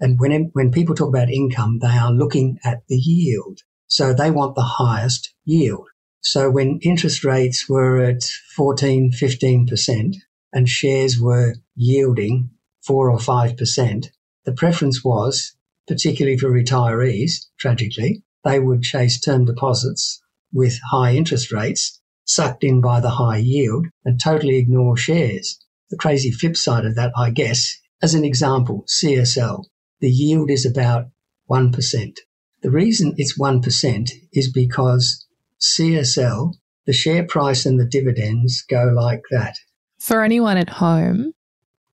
And 0.00 0.20
when, 0.20 0.50
when 0.52 0.70
people 0.70 0.94
talk 0.94 1.08
about 1.08 1.28
income, 1.28 1.80
they 1.80 1.88
are 1.88 2.12
looking 2.12 2.58
at 2.64 2.82
the 2.88 2.96
yield. 2.96 3.60
So 3.88 4.14
they 4.14 4.30
want 4.30 4.54
the 4.54 4.62
highest 4.62 5.34
yield. 5.44 5.88
So 6.20 6.48
when 6.48 6.78
interest 6.82 7.24
rates 7.24 7.68
were 7.68 8.00
at 8.02 8.22
14, 8.54 9.10
15% 9.10 10.14
and 10.52 10.68
shares 10.68 11.18
were 11.18 11.56
yielding 11.74 12.50
4 12.86 13.10
or 13.10 13.18
5%, 13.18 14.06
the 14.44 14.52
preference 14.52 15.04
was, 15.04 15.54
particularly 15.88 16.38
for 16.38 16.50
retirees, 16.50 17.46
tragically, 17.58 18.22
they 18.48 18.58
would 18.58 18.82
chase 18.82 19.20
term 19.20 19.44
deposits 19.44 20.22
with 20.54 20.80
high 20.90 21.14
interest 21.14 21.52
rates, 21.52 22.00
sucked 22.24 22.64
in 22.64 22.80
by 22.80 22.98
the 22.98 23.10
high 23.10 23.36
yield, 23.36 23.86
and 24.06 24.18
totally 24.18 24.56
ignore 24.56 24.96
shares. 24.96 25.60
The 25.90 25.98
crazy 25.98 26.30
flip 26.30 26.56
side 26.56 26.86
of 26.86 26.94
that, 26.94 27.12
I 27.14 27.30
guess, 27.30 27.76
as 28.02 28.14
an 28.14 28.24
example, 28.24 28.86
CSL, 28.86 29.64
the 30.00 30.10
yield 30.10 30.50
is 30.50 30.64
about 30.64 31.08
1%. 31.50 32.16
The 32.62 32.70
reason 32.70 33.12
it's 33.18 33.38
1% 33.38 34.10
is 34.32 34.50
because 34.50 35.26
CSL, 35.60 36.54
the 36.86 36.92
share 36.94 37.24
price 37.24 37.66
and 37.66 37.78
the 37.78 37.86
dividends 37.86 38.64
go 38.68 38.84
like 38.94 39.24
that. 39.30 39.56
For 39.98 40.22
anyone 40.24 40.56
at 40.56 40.70
home, 40.70 41.32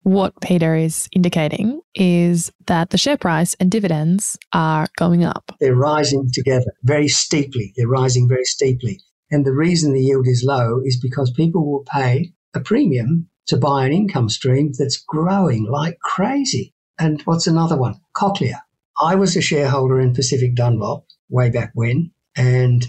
what 0.04 0.40
Peter 0.42 0.76
is 0.76 1.08
indicating 1.12 1.82
is 1.94 2.52
that 2.68 2.90
the 2.90 2.98
share 2.98 3.18
price 3.18 3.54
and 3.60 3.70
dividends 3.70 4.38
are 4.54 4.88
going 4.98 5.24
up. 5.24 5.52
They're 5.60 5.76
rising 5.76 6.30
together 6.34 6.74
very 6.84 7.08
steeply. 7.08 7.74
They're 7.76 7.88
rising 7.88 8.28
very 8.28 8.46
steeply. 8.46 9.02
And 9.32 9.46
the 9.46 9.54
reason 9.54 9.94
the 9.94 10.02
yield 10.02 10.28
is 10.28 10.44
low 10.44 10.82
is 10.84 11.00
because 11.00 11.32
people 11.32 11.70
will 11.70 11.84
pay 11.84 12.34
a 12.54 12.60
premium 12.60 13.30
to 13.48 13.58
buy 13.58 13.86
an 13.86 13.94
income 13.94 14.30
stream 14.30 14.72
that's 14.78 14.98
growing 14.98 15.66
like 15.70 16.00
crazy. 16.00 16.74
And 16.98 17.22
what's 17.24 17.48
another 17.48 17.78
one? 17.78 18.00
Cochlear. 18.16 18.60
I 19.02 19.16
was 19.16 19.36
a 19.36 19.42
shareholder 19.42 20.00
in 20.00 20.14
Pacific 20.14 20.56
Dunlop 20.56 21.06
way 21.30 21.50
back 21.50 21.72
when, 21.74 22.12
and 22.36 22.86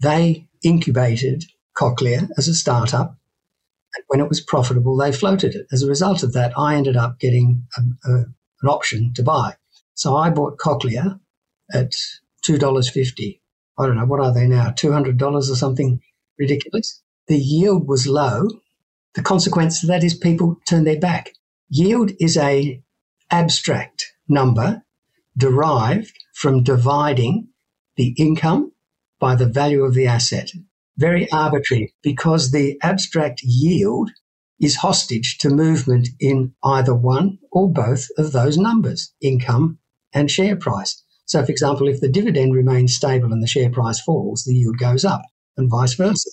they 0.00 0.48
incubated 0.62 1.44
Cochlear 1.76 2.28
as 2.36 2.48
a 2.48 2.54
startup. 2.54 3.16
And 3.96 4.04
when 4.08 4.20
it 4.20 4.28
was 4.28 4.40
profitable, 4.40 4.96
they 4.96 5.12
floated 5.12 5.54
it. 5.54 5.66
As 5.72 5.82
a 5.82 5.88
result 5.88 6.22
of 6.22 6.34
that, 6.34 6.52
I 6.58 6.76
ended 6.76 6.96
up 6.96 7.18
getting 7.18 7.66
a, 7.76 8.10
a, 8.10 8.14
an 8.62 8.68
option 8.68 9.14
to 9.14 9.22
buy. 9.22 9.54
So 9.94 10.16
I 10.16 10.30
bought 10.30 10.58
Cochlear 10.58 11.18
at 11.72 11.92
$2.50. 12.44 13.40
I 13.78 13.86
don't 13.86 13.96
know, 13.96 14.06
what 14.06 14.20
are 14.20 14.32
they 14.32 14.46
now? 14.46 14.70
$200 14.70 15.22
or 15.22 15.42
something 15.42 16.00
ridiculous. 16.38 17.02
The 17.28 17.38
yield 17.38 17.88
was 17.88 18.06
low. 18.06 18.48
The 19.14 19.22
consequence 19.22 19.82
of 19.82 19.88
that 19.88 20.04
is 20.04 20.14
people 20.14 20.58
turn 20.68 20.84
their 20.84 21.00
back. 21.00 21.32
Yield 21.70 22.12
is 22.20 22.36
a 22.36 22.82
abstract 23.30 24.12
number 24.28 24.82
derived 25.36 26.16
from 26.34 26.62
dividing 26.62 27.48
the 27.96 28.14
income 28.18 28.72
by 29.18 29.34
the 29.34 29.46
value 29.46 29.82
of 29.82 29.94
the 29.94 30.06
asset. 30.06 30.50
Very 30.98 31.30
arbitrary 31.30 31.94
because 32.02 32.50
the 32.50 32.78
abstract 32.82 33.42
yield 33.42 34.10
is 34.60 34.76
hostage 34.76 35.38
to 35.38 35.50
movement 35.50 36.08
in 36.18 36.54
either 36.64 36.94
one 36.94 37.38
or 37.52 37.70
both 37.70 38.06
of 38.16 38.32
those 38.32 38.56
numbers, 38.56 39.12
income 39.20 39.78
and 40.12 40.30
share 40.30 40.56
price. 40.56 41.02
So, 41.26 41.44
for 41.44 41.50
example, 41.50 41.88
if 41.88 42.00
the 42.00 42.08
dividend 42.08 42.54
remains 42.54 42.94
stable 42.94 43.32
and 43.32 43.42
the 43.42 43.48
share 43.48 43.70
price 43.70 44.00
falls, 44.00 44.44
the 44.44 44.54
yield 44.54 44.78
goes 44.78 45.04
up 45.04 45.22
and 45.56 45.70
vice 45.70 45.94
versa. 45.94 46.30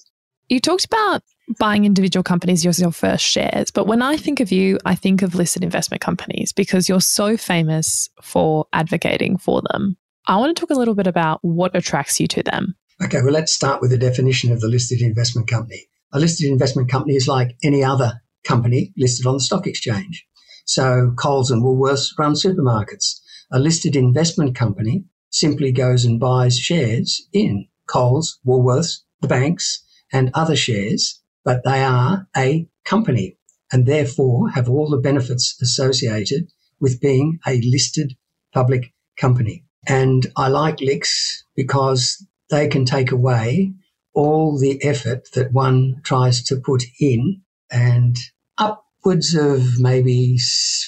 You 0.49 0.59
talked 0.59 0.85
about 0.85 1.23
buying 1.57 1.85
individual 1.85 2.23
companies 2.23 2.65
as 2.65 2.79
your 2.79 2.91
first 2.91 3.25
shares. 3.25 3.71
But 3.71 3.87
when 3.87 4.01
I 4.01 4.17
think 4.17 4.39
of 4.39 4.51
you, 4.51 4.77
I 4.85 4.95
think 4.95 5.21
of 5.21 5.35
listed 5.35 5.63
investment 5.63 6.01
companies 6.01 6.53
because 6.53 6.87
you're 6.87 7.01
so 7.01 7.37
famous 7.37 8.09
for 8.21 8.67
advocating 8.71 9.37
for 9.37 9.61
them. 9.71 9.97
I 10.27 10.37
want 10.37 10.55
to 10.55 10.59
talk 10.59 10.69
a 10.69 10.79
little 10.79 10.95
bit 10.95 11.07
about 11.07 11.39
what 11.41 11.75
attracts 11.75 12.19
you 12.19 12.27
to 12.27 12.43
them. 12.43 12.75
Okay, 13.03 13.21
well, 13.21 13.33
let's 13.33 13.53
start 13.53 13.81
with 13.81 13.91
the 13.91 13.97
definition 13.97 14.53
of 14.53 14.61
the 14.61 14.69
listed 14.69 15.01
investment 15.01 15.49
company. 15.49 15.87
A 16.13 16.19
listed 16.19 16.49
investment 16.49 16.89
company 16.89 17.15
is 17.15 17.27
like 17.27 17.57
any 17.61 17.83
other 17.83 18.21
company 18.45 18.93
listed 18.95 19.25
on 19.25 19.33
the 19.33 19.39
stock 19.41 19.67
exchange. 19.67 20.25
So 20.63 21.13
Coles 21.17 21.51
and 21.51 21.61
Woolworths 21.61 22.17
run 22.17 22.33
supermarkets. 22.33 23.19
A 23.51 23.59
listed 23.59 23.97
investment 23.97 24.55
company 24.55 25.03
simply 25.31 25.73
goes 25.73 26.05
and 26.05 26.17
buys 26.17 26.57
shares 26.57 27.27
in 27.33 27.67
Coles, 27.87 28.39
Woolworths, 28.47 28.99
the 29.19 29.27
banks, 29.27 29.83
and 30.13 30.31
other 30.33 30.55
shares, 30.55 31.21
but 31.43 31.65
they 31.65 31.83
are 31.83 32.29
a 32.37 32.69
company 32.85 33.37
and 33.69 33.85
therefore 33.85 34.51
have 34.51 34.69
all 34.69 34.89
the 34.89 34.97
benefits 34.97 35.57
associated 35.61 36.49
with 36.79 37.01
being 37.01 37.39
a 37.45 37.59
listed 37.63 38.15
public 38.53 38.93
company. 39.17 39.65
And 39.85 40.27
I 40.37 40.47
like 40.47 40.77
LICs 40.77 41.43
because 41.53 42.25
they 42.53 42.67
can 42.67 42.85
take 42.85 43.11
away 43.11 43.73
all 44.13 44.59
the 44.59 44.81
effort 44.83 45.27
that 45.33 45.51
one 45.51 45.99
tries 46.03 46.43
to 46.43 46.55
put 46.55 46.83
in. 46.99 47.41
And 47.71 48.15
upwards 48.59 49.33
of 49.33 49.79
maybe 49.79 50.37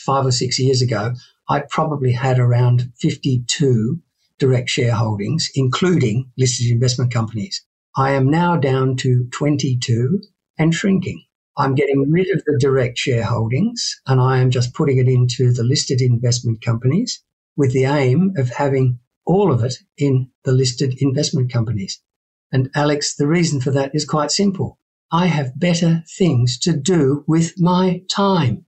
five 0.06 0.28
or 0.28 0.32
six 0.32 0.60
years 0.60 0.84
ago, 0.84 1.14
I 1.50 1.64
probably 1.68 2.12
had 2.12 2.38
around 2.38 2.92
52 3.00 4.00
direct 4.38 4.70
shareholdings, 4.70 5.46
including 5.56 6.32
listed 6.38 6.72
investment 6.72 7.12
companies. 7.12 7.66
I 7.98 8.12
am 8.12 8.30
now 8.30 8.58
down 8.58 8.96
to 8.98 9.28
22 9.32 10.22
and 10.60 10.74
shrinking. 10.74 11.24
I'm 11.58 11.74
getting 11.74 12.12
rid 12.12 12.30
of 12.30 12.44
the 12.46 12.60
direct 12.60 12.98
shareholdings 12.98 13.80
and 14.06 14.22
I 14.22 14.38
am 14.38 14.52
just 14.52 14.76
putting 14.76 14.98
it 14.98 15.08
into 15.08 15.52
the 15.52 15.64
listed 15.64 16.02
investment 16.02 16.62
companies 16.62 17.24
with 17.58 17.72
the 17.74 17.86
aim 17.86 18.34
of 18.38 18.50
having 18.50 19.00
all 19.26 19.52
of 19.52 19.64
it 19.64 19.76
in 19.98 20.30
the 20.44 20.52
listed 20.52 21.02
investment 21.02 21.52
companies. 21.52 22.02
And 22.52 22.72
Aleks, 22.74 23.16
the 23.18 23.28
reason 23.28 23.60
for 23.60 23.72
that 23.72 23.92
is 23.94 24.06
quite 24.06 24.32
simple. 24.32 24.80
I 25.12 25.28
have 25.28 25.60
better 25.60 26.04
things 26.18 26.58
to 26.60 26.76
do 26.76 27.24
with 27.28 27.54
my 27.60 28.02
time. 28.10 28.66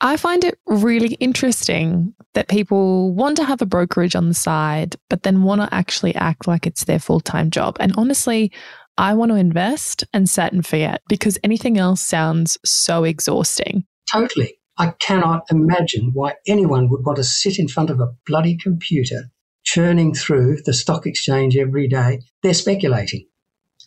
I 0.00 0.16
find 0.16 0.42
it 0.42 0.58
really 0.66 1.14
interesting 1.14 2.12
that 2.34 2.48
people 2.48 3.14
want 3.14 3.36
to 3.36 3.44
have 3.44 3.62
a 3.62 3.66
brokerage 3.66 4.16
on 4.16 4.28
the 4.28 4.34
side, 4.34 4.96
but 5.08 5.22
then 5.22 5.44
want 5.44 5.60
to 5.60 5.72
actually 5.72 6.14
act 6.16 6.48
like 6.48 6.66
it's 6.66 6.84
their 6.84 6.98
full 6.98 7.20
time 7.20 7.50
job. 7.50 7.76
And 7.78 7.94
honestly, 7.96 8.52
I 8.98 9.14
want 9.14 9.30
to 9.30 9.36
invest 9.36 10.04
and 10.12 10.28
set 10.28 10.52
and 10.52 10.66
forget 10.66 11.02
because 11.08 11.38
anything 11.44 11.78
else 11.78 12.00
sounds 12.00 12.58
so 12.64 13.04
exhausting. 13.04 13.84
Totally. 14.10 14.54
I 14.76 14.92
cannot 14.98 15.44
imagine 15.50 16.10
why 16.14 16.34
anyone 16.46 16.88
would 16.88 17.04
want 17.04 17.16
to 17.16 17.24
sit 17.24 17.58
in 17.58 17.68
front 17.68 17.90
of 17.90 18.00
a 18.00 18.12
bloody 18.26 18.56
computer 18.56 19.30
churning 19.72 20.12
through 20.12 20.58
the 20.66 20.72
stock 20.74 21.06
exchange 21.06 21.56
every 21.56 21.88
day. 21.88 22.20
They're 22.42 22.52
speculating. 22.52 23.26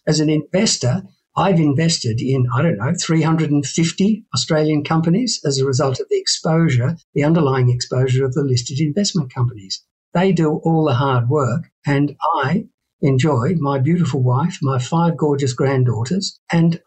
As 0.08 0.20
an 0.20 0.32
investor, 0.32 1.04
I've 1.38 1.60
invested 1.60 2.22
in, 2.22 2.48
I 2.51 2.63
don't 2.63 2.80
know, 2.80 2.94
350 3.00 4.25
Australian 4.34 4.84
companies 4.84 5.39
as 5.46 5.60
a 5.60 5.65
result 5.65 6.00
of 6.00 6.08
the 6.10 6.18
exposure, 6.18 6.98
the 7.13 7.24
underlying 7.24 7.70
exposure 7.70 8.25
of 8.25 8.34
the 8.34 8.44
listed 8.44 8.80
investment 8.80 9.32
companies. 9.32 9.84
They 10.15 10.32
do 10.32 10.56
all 10.63 10.86
the 10.86 10.96
hard 10.96 11.30
work, 11.30 11.65
and 11.86 12.15
I 12.34 12.65
enjoy 13.01 13.54
my 13.60 13.77
beautiful 13.77 14.24
wife, 14.24 14.58
my 14.63 14.80
five 14.80 15.15
gorgeous 15.18 15.54
granddaughters, 15.54 16.39
and 16.51 16.82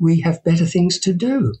we, 0.00 0.22
have 0.22 0.42
better 0.42 0.66
things 0.66 0.98
to 1.00 1.12
do. 1.12 1.54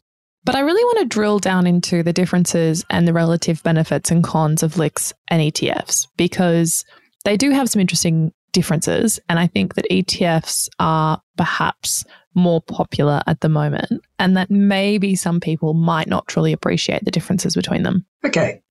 But 0.44 0.54
I 0.54 0.60
really 0.60 0.84
want 0.84 0.98
to 1.00 1.04
drill 1.04 1.38
down 1.38 1.66
into 1.66 2.02
the 2.02 2.12
differences 2.12 2.84
and 2.88 3.06
the 3.06 3.12
relative 3.12 3.62
benefits 3.62 4.10
and 4.10 4.24
cons 4.24 4.62
of 4.62 4.74
LICs 4.74 5.12
and 5.28 5.42
ETFs 5.42 6.06
because 6.16 6.84
they 7.24 7.36
do 7.36 7.50
have 7.50 7.68
some 7.68 7.80
interesting 7.80 8.32
differences. 8.52 9.20
And 9.28 9.38
I 9.38 9.46
think 9.46 9.74
that 9.74 9.90
ETFs 9.90 10.68
are 10.78 11.20
perhaps 11.36 12.04
more 12.34 12.60
popular 12.62 13.20
at 13.26 13.40
the 13.40 13.48
moment, 13.48 14.00
and 14.18 14.36
that 14.36 14.50
maybe 14.50 15.16
some 15.16 15.40
people 15.40 15.74
might 15.74 16.06
not 16.06 16.28
truly 16.28 16.52
appreciate 16.52 17.04
the 17.04 17.10
differences 17.10 17.56
between 17.56 17.82
them. 17.82 18.06
Okay. 18.24 18.62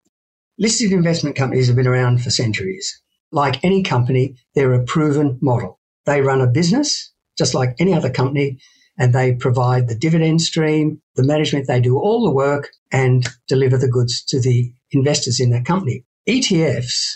Listed 0.57 0.91
investment 0.91 1.35
companies 1.35 1.67
have 1.67 1.75
been 1.75 1.87
around 1.87 2.23
for 2.23 2.29
centuries. 2.29 3.01
Like 3.31 3.63
any 3.63 3.83
company, 3.83 4.35
they're 4.55 4.73
a 4.73 4.83
proven 4.83 5.37
model. 5.41 5.79
They 6.05 6.21
run 6.21 6.41
a 6.41 6.47
business 6.47 7.11
just 7.37 7.53
like 7.53 7.73
any 7.79 7.93
other 7.93 8.09
company, 8.09 8.59
and 8.99 9.13
they 9.13 9.33
provide 9.33 9.87
the 9.87 9.95
dividend 9.95 10.41
stream, 10.41 11.01
the 11.15 11.23
management, 11.23 11.67
they 11.67 11.79
do 11.79 11.97
all 11.97 12.25
the 12.25 12.35
work 12.35 12.69
and 12.91 13.27
deliver 13.47 13.77
the 13.77 13.87
goods 13.87 14.23
to 14.25 14.41
the 14.41 14.71
investors 14.91 15.39
in 15.39 15.49
that 15.51 15.65
company. 15.65 16.03
ETFs 16.27 17.15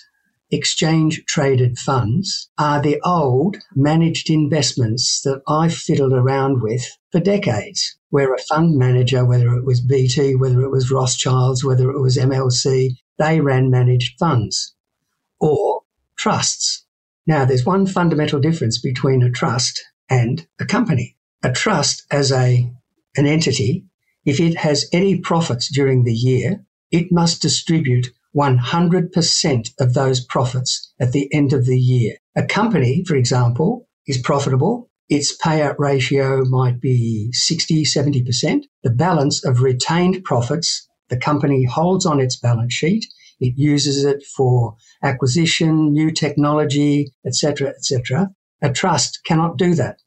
exchange 0.49 1.23
traded 1.25 1.77
funds 1.77 2.49
are 2.57 2.81
the 2.81 2.99
old 3.03 3.57
managed 3.75 4.29
investments 4.29 5.21
that 5.21 5.41
I've 5.47 5.73
fiddled 5.73 6.13
around 6.13 6.61
with 6.61 6.85
for 7.11 7.19
decades, 7.19 7.97
where 8.11 8.33
a 8.33 8.41
fund 8.41 8.77
manager, 8.77 9.25
whether 9.25 9.53
it 9.55 9.65
was 9.65 9.81
BT, 9.81 10.35
whether 10.35 10.61
it 10.61 10.71
was 10.71 10.91
Rothschilds, 10.91 11.65
whether 11.65 11.91
it 11.91 11.99
was 11.99 12.17
MLC, 12.17 12.91
they 13.17 13.41
ran 13.41 13.69
managed 13.69 14.17
funds 14.17 14.73
or 15.39 15.81
trusts. 16.15 16.85
Now, 17.27 17.45
there's 17.45 17.65
one 17.65 17.87
fundamental 17.87 18.39
difference 18.39 18.79
between 18.79 19.23
a 19.23 19.31
trust 19.31 19.83
and 20.09 20.47
a 20.59 20.65
company. 20.65 21.17
A 21.43 21.51
trust 21.51 22.03
as 22.09 22.31
a, 22.31 22.71
an 23.17 23.27
entity, 23.27 23.85
if 24.25 24.39
it 24.39 24.55
has 24.57 24.87
any 24.93 25.19
profits 25.19 25.69
during 25.71 26.03
the 26.03 26.13
year, 26.13 26.65
it 26.91 27.11
must 27.11 27.41
distribute 27.41 28.11
100% 28.35 29.69
of 29.79 29.93
those 29.93 30.23
profits 30.23 30.93
at 30.99 31.11
the 31.11 31.31
end 31.33 31.53
of 31.53 31.65
the 31.65 31.79
year. 31.79 32.15
A 32.35 32.43
company, 32.43 33.03
for 33.05 33.15
example, 33.15 33.87
is 34.07 34.17
profitable. 34.17 34.89
Its 35.09 35.37
payout 35.37 35.75
ratio 35.77 36.45
might 36.45 36.79
be 36.79 37.31
60, 37.33 37.83
70%. 37.83 38.63
The 38.83 38.89
balance 38.89 39.43
of 39.45 39.61
retained 39.61 40.23
profits 40.23 40.87
the 41.09 41.17
company 41.17 41.65
holds 41.65 42.05
on 42.05 42.19
its 42.19 42.37
balance 42.37 42.73
sheet. 42.73 43.05
It 43.39 43.53
uses 43.57 44.05
it 44.05 44.23
for 44.23 44.75
acquisition, 45.03 45.91
new 45.91 46.11
technology, 46.11 47.13
etc., 47.25 47.69
etc. 47.69 48.29
A 48.61 48.71
trust 48.71 49.19
cannot 49.25 49.57
do 49.57 49.75
that. 49.75 49.99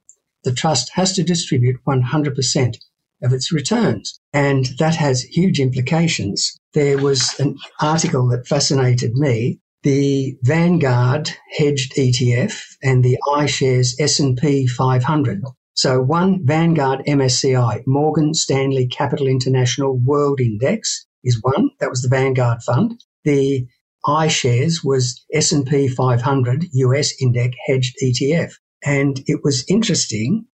The 0.46 0.52
trust 0.52 0.92
has 0.94 1.12
to 1.14 1.24
distribute 1.24 1.80
100% 1.88 2.78
of 3.20 3.32
its 3.32 3.50
returns. 3.50 4.20
And 4.32 4.66
that 4.78 4.94
has 4.94 5.22
huge 5.22 5.58
implications. 5.58 6.56
There 6.72 6.98
was 6.98 7.34
an 7.40 7.56
article 7.80 8.28
that 8.28 8.46
fascinated 8.46 9.14
me. 9.14 9.58
The 9.82 10.38
Vanguard 10.44 11.30
hedged 11.56 11.96
ETF 11.96 12.62
and 12.80 13.02
the 13.02 13.18
iShares 13.26 13.94
S&P 13.98 14.68
500. 14.68 15.42
So 15.74 16.00
one 16.00 16.46
Vanguard 16.46 17.02
MSCI, 17.08 17.82
Morgan 17.84 18.32
Stanley 18.32 18.86
Capital 18.86 19.26
International 19.26 19.98
World 19.98 20.38
Index 20.40 21.06
is 21.24 21.42
one. 21.42 21.70
That 21.80 21.90
was 21.90 22.02
the 22.02 22.08
Vanguard 22.08 22.62
fund. 22.62 23.02
The 23.24 23.66
iShares 24.06 24.84
was 24.84 25.24
S&P 25.32 25.88
500 25.88 26.66
US 26.72 27.20
Index 27.20 27.56
hedged 27.66 27.96
ETF. 28.00 28.52
And 28.86 29.20
it 29.26 29.40
was 29.42 29.64
interesting 29.66 30.46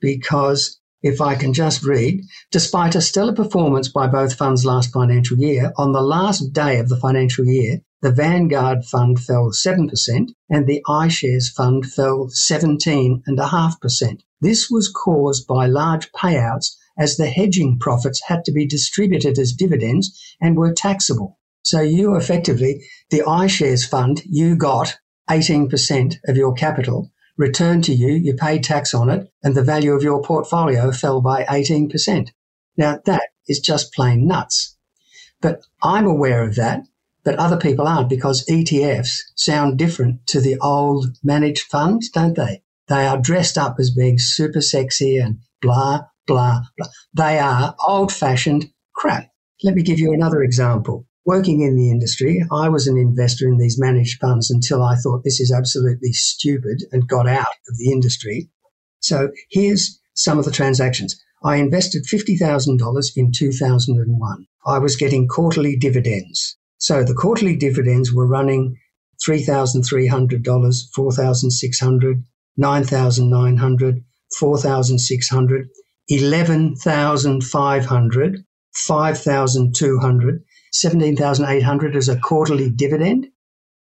because 0.00 0.80
if 1.04 1.20
I 1.20 1.36
can 1.36 1.52
just 1.52 1.84
read, 1.84 2.20
despite 2.50 2.96
a 2.96 3.00
stellar 3.00 3.32
performance 3.32 3.88
by 3.88 4.08
both 4.08 4.34
funds 4.34 4.64
last 4.64 4.92
financial 4.92 5.38
year, 5.38 5.72
on 5.78 5.92
the 5.92 6.02
last 6.02 6.52
day 6.52 6.80
of 6.80 6.88
the 6.88 6.96
financial 6.96 7.44
year, 7.44 7.82
the 8.02 8.10
Vanguard 8.10 8.84
fund 8.84 9.20
fell 9.20 9.52
7% 9.52 10.32
and 10.50 10.66
the 10.66 10.82
iShares 10.88 11.44
fund 11.54 11.86
fell 11.86 12.26
17.5%. 12.26 14.20
This 14.40 14.68
was 14.68 14.88
caused 14.88 15.46
by 15.46 15.66
large 15.66 16.10
payouts 16.10 16.74
as 16.98 17.16
the 17.16 17.28
hedging 17.28 17.78
profits 17.78 18.20
had 18.26 18.44
to 18.46 18.52
be 18.52 18.66
distributed 18.66 19.38
as 19.38 19.52
dividends 19.52 20.20
and 20.40 20.56
were 20.56 20.72
taxable. 20.72 21.38
So 21.62 21.82
you 21.82 22.16
effectively, 22.16 22.84
the 23.10 23.20
iShares 23.20 23.88
fund, 23.88 24.22
you 24.26 24.56
got 24.56 24.96
18% 25.30 26.16
of 26.26 26.36
your 26.36 26.52
capital 26.52 27.12
returned 27.36 27.84
to 27.84 27.94
you, 27.94 28.08
you 28.08 28.34
paid 28.34 28.64
tax 28.64 28.94
on 28.94 29.10
it, 29.10 29.30
and 29.42 29.54
the 29.54 29.62
value 29.62 29.92
of 29.92 30.02
your 30.02 30.22
portfolio 30.22 30.90
fell 30.92 31.20
by 31.20 31.44
18%. 31.44 32.30
Now, 32.76 33.00
that 33.04 33.28
is 33.48 33.60
just 33.60 33.92
plain 33.92 34.26
nuts. 34.26 34.76
But 35.40 35.62
I'm 35.82 36.06
aware 36.06 36.42
of 36.42 36.54
that, 36.56 36.82
but 37.24 37.36
other 37.36 37.56
people 37.56 37.86
aren't 37.86 38.08
because 38.08 38.46
ETFs 38.46 39.18
sound 39.34 39.78
different 39.78 40.26
to 40.28 40.40
the 40.40 40.58
old 40.60 41.16
managed 41.22 41.62
funds, 41.62 42.08
don't 42.08 42.36
they? 42.36 42.62
They 42.88 43.06
are 43.06 43.20
dressed 43.20 43.58
up 43.58 43.76
as 43.78 43.90
being 43.90 44.18
super 44.18 44.60
sexy 44.60 45.18
and 45.18 45.38
blah, 45.60 46.02
blah, 46.26 46.62
blah. 46.76 46.86
They 47.14 47.38
are 47.38 47.74
old 47.86 48.12
fashioned 48.12 48.70
crap. 48.94 49.28
Let 49.62 49.74
me 49.74 49.82
give 49.82 49.98
you 49.98 50.12
another 50.12 50.42
example 50.42 51.05
working 51.26 51.60
in 51.60 51.76
the 51.76 51.90
industry, 51.90 52.42
I 52.52 52.68
was 52.68 52.86
an 52.86 52.96
investor 52.96 53.48
in 53.48 53.58
these 53.58 53.78
managed 53.78 54.20
funds 54.20 54.48
until 54.50 54.82
I 54.82 54.94
thought 54.94 55.24
this 55.24 55.40
is 55.40 55.52
absolutely 55.52 56.12
stupid 56.12 56.84
and 56.92 57.08
got 57.08 57.28
out 57.28 57.56
of 57.68 57.76
the 57.78 57.90
industry. 57.90 58.48
So 59.00 59.30
here's 59.50 60.00
some 60.14 60.38
of 60.38 60.44
the 60.44 60.52
transactions. 60.52 61.20
I 61.44 61.56
invested 61.56 62.06
$50,000 62.06 63.16
in 63.16 63.32
2001. 63.32 64.46
I 64.66 64.78
was 64.78 64.96
getting 64.96 65.28
quarterly 65.28 65.76
dividends. 65.76 66.56
So 66.78 67.04
the 67.04 67.14
quarterly 67.14 67.56
dividends 67.56 68.12
were 68.12 68.26
running 68.26 68.76
$3,300, 69.26 70.44
$4,600, 70.44 72.22
$9,900, 72.58 74.04
$4,600, 74.40 75.66
$11,500, 76.10 78.44
$5,200, 78.88 80.40
17,800 80.72 81.96
as 81.96 82.08
a 82.08 82.18
quarterly 82.18 82.70
dividend. 82.70 83.26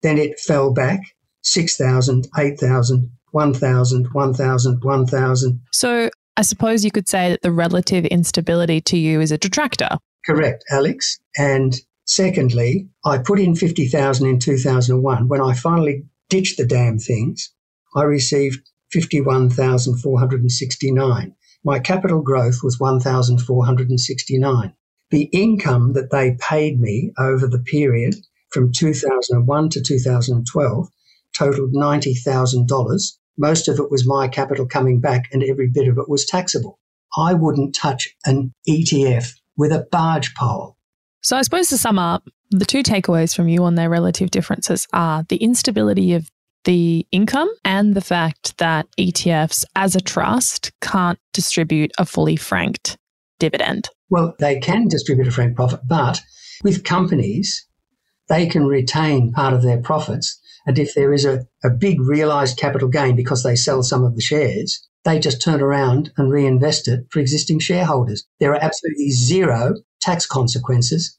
Then 0.02 0.18
it 0.18 0.40
fell 0.40 0.72
back 0.72 1.00
6,000, 1.42 2.28
8,000, 2.36 3.10
1,000, 3.30 4.08
1,000, 4.12 4.84
1,000. 4.84 5.60
So 5.72 6.10
I 6.36 6.42
suppose 6.42 6.84
you 6.84 6.90
could 6.90 7.08
say 7.08 7.30
that 7.30 7.40
the 7.42 7.52
relative 7.52 8.04
instability 8.06 8.80
to 8.82 8.96
you 8.96 9.20
is 9.20 9.32
a 9.32 9.38
detractor. 9.38 9.98
Correct, 10.24 10.64
Aleks. 10.72 11.18
And 11.36 11.74
secondly, 12.04 12.88
I 13.04 13.18
put 13.18 13.40
in 13.40 13.54
50,000 13.54 14.26
in 14.26 14.38
2001. 14.38 15.28
When 15.28 15.40
I 15.40 15.54
finally 15.54 16.04
ditched 16.28 16.58
the 16.58 16.66
damn 16.66 16.98
things, 16.98 17.52
I 17.94 18.04
received 18.04 18.68
51,469. 18.92 21.34
My 21.64 21.78
capital 21.78 22.22
growth 22.22 22.58
was 22.62 22.80
1,469. 22.80 24.74
The 25.12 25.28
income 25.30 25.92
that 25.92 26.10
they 26.10 26.38
paid 26.40 26.80
me 26.80 27.12
over 27.18 27.46
the 27.46 27.58
period 27.58 28.14
from 28.50 28.72
2001 28.72 29.68
to 29.68 29.82
2012 29.82 30.88
totaled 31.36 31.74
$90,000. 31.74 33.12
Most 33.36 33.68
of 33.68 33.78
it 33.78 33.90
was 33.90 34.06
my 34.06 34.26
capital 34.26 34.66
coming 34.66 35.00
back, 35.00 35.28
and 35.30 35.42
every 35.42 35.68
bit 35.68 35.86
of 35.86 35.98
it 35.98 36.08
was 36.08 36.24
taxable. 36.24 36.78
I 37.14 37.34
wouldn't 37.34 37.74
touch 37.74 38.08
an 38.24 38.54
ETF 38.66 39.34
with 39.54 39.70
a 39.70 39.86
barge 39.92 40.34
pole. 40.34 40.78
So, 41.20 41.36
I 41.36 41.42
suppose 41.42 41.68
to 41.68 41.78
sum 41.78 41.98
up, 41.98 42.26
the 42.50 42.64
two 42.64 42.82
takeaways 42.82 43.36
from 43.36 43.48
you 43.48 43.64
on 43.64 43.74
their 43.74 43.90
relative 43.90 44.30
differences 44.30 44.88
are 44.94 45.24
the 45.28 45.36
instability 45.36 46.14
of 46.14 46.30
the 46.64 47.06
income 47.12 47.52
and 47.66 47.94
the 47.94 48.00
fact 48.00 48.56
that 48.56 48.86
ETFs 48.98 49.66
as 49.76 49.94
a 49.94 50.00
trust 50.00 50.72
can't 50.80 51.18
distribute 51.34 51.92
a 51.98 52.06
fully 52.06 52.36
franked 52.36 52.96
dividend. 53.38 53.90
Well, 54.12 54.34
they 54.38 54.60
can 54.60 54.88
distribute 54.88 55.26
a 55.26 55.30
frank 55.30 55.56
profit, 55.56 55.80
but 55.88 56.20
with 56.62 56.84
companies, 56.84 57.66
they 58.28 58.44
can 58.44 58.66
retain 58.66 59.32
part 59.32 59.54
of 59.54 59.62
their 59.62 59.80
profits. 59.80 60.38
And 60.66 60.78
if 60.78 60.94
there 60.94 61.14
is 61.14 61.24
a, 61.24 61.46
a 61.64 61.70
big 61.70 61.98
realized 61.98 62.58
capital 62.58 62.88
gain 62.88 63.16
because 63.16 63.42
they 63.42 63.56
sell 63.56 63.82
some 63.82 64.04
of 64.04 64.14
the 64.14 64.20
shares, 64.20 64.86
they 65.04 65.18
just 65.18 65.40
turn 65.40 65.62
around 65.62 66.12
and 66.18 66.30
reinvest 66.30 66.88
it 66.88 67.06
for 67.08 67.20
existing 67.20 67.60
shareholders. 67.60 68.26
There 68.38 68.52
are 68.52 68.62
absolutely 68.62 69.12
zero 69.12 69.76
tax 70.02 70.26
consequences 70.26 71.18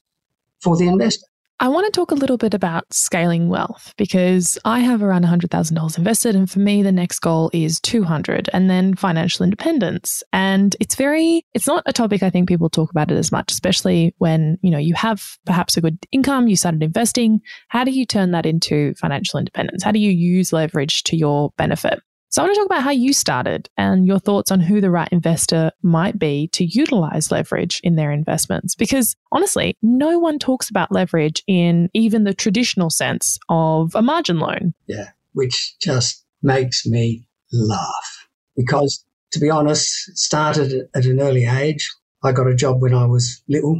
for 0.61 0.77
the 0.77 0.87
investor. 0.87 1.25
I 1.59 1.69
want 1.69 1.85
to 1.85 1.91
talk 1.97 2.11
a 2.11 2.15
little 2.15 2.37
bit 2.37 2.53
about 2.53 2.91
scaling 2.91 3.47
wealth 3.47 3.93
because 3.97 4.57
I 4.65 4.79
have 4.79 5.03
around 5.03 5.23
$100,000 5.23 5.97
invested 5.97 6.35
and 6.35 6.49
for 6.49 6.59
me 6.59 6.83
the 6.83 6.91
next 6.91 7.19
goal 7.19 7.51
is 7.53 7.79
200 7.81 8.49
and 8.51 8.69
then 8.69 8.95
financial 8.95 9.43
independence. 9.43 10.23
And 10.33 10.75
it's 10.79 10.95
very 10.95 11.45
it's 11.53 11.67
not 11.67 11.83
a 11.85 11.93
topic 11.93 12.23
I 12.23 12.29
think 12.29 12.49
people 12.49 12.69
talk 12.69 12.89
about 12.89 13.11
it 13.11 13.17
as 13.17 13.31
much 13.31 13.51
especially 13.51 14.13
when, 14.17 14.57
you 14.61 14.71
know, 14.71 14.77
you 14.77 14.95
have 14.95 15.37
perhaps 15.45 15.77
a 15.77 15.81
good 15.81 15.97
income, 16.11 16.47
you 16.47 16.55
started 16.55 16.83
investing, 16.83 17.39
how 17.69 17.83
do 17.83 17.91
you 17.91 18.05
turn 18.05 18.31
that 18.31 18.45
into 18.45 18.93
financial 18.95 19.39
independence? 19.39 19.83
How 19.83 19.91
do 19.91 19.99
you 19.99 20.11
use 20.11 20.51
leverage 20.51 21.03
to 21.03 21.15
your 21.15 21.51
benefit? 21.57 22.01
So, 22.33 22.41
I 22.41 22.45
want 22.45 22.55
to 22.55 22.61
talk 22.61 22.65
about 22.65 22.81
how 22.81 22.89
you 22.89 23.13
started 23.13 23.69
and 23.77 24.07
your 24.07 24.17
thoughts 24.17 24.49
on 24.49 24.59
who 24.59 24.81
the 24.81 24.89
right 24.89 25.07
investor 25.11 25.71
might 25.83 26.17
be 26.17 26.47
to 26.53 26.65
utilize 26.65 27.29
leverage 27.29 27.79
in 27.83 27.95
their 27.95 28.11
investments. 28.11 28.73
Because 28.73 29.15
honestly, 29.31 29.77
no 29.83 30.17
one 30.17 30.39
talks 30.39 30.67
about 30.67 30.91
leverage 30.91 31.43
in 31.45 31.91
even 31.93 32.23
the 32.23 32.33
traditional 32.33 32.89
sense 32.89 33.37
of 33.49 33.93
a 33.93 34.01
margin 34.01 34.39
loan. 34.39 34.73
Yeah, 34.87 35.09
which 35.33 35.75
just 35.79 36.25
makes 36.41 36.87
me 36.87 37.23
laugh. 37.51 38.27
Because 38.57 39.05
to 39.33 39.39
be 39.39 39.51
honest, 39.51 39.93
started 40.17 40.89
at 40.95 41.05
an 41.05 41.21
early 41.21 41.45
age. 41.45 41.87
I 42.23 42.31
got 42.31 42.47
a 42.47 42.55
job 42.55 42.81
when 42.81 42.95
I 42.95 43.05
was 43.05 43.43
little, 43.47 43.79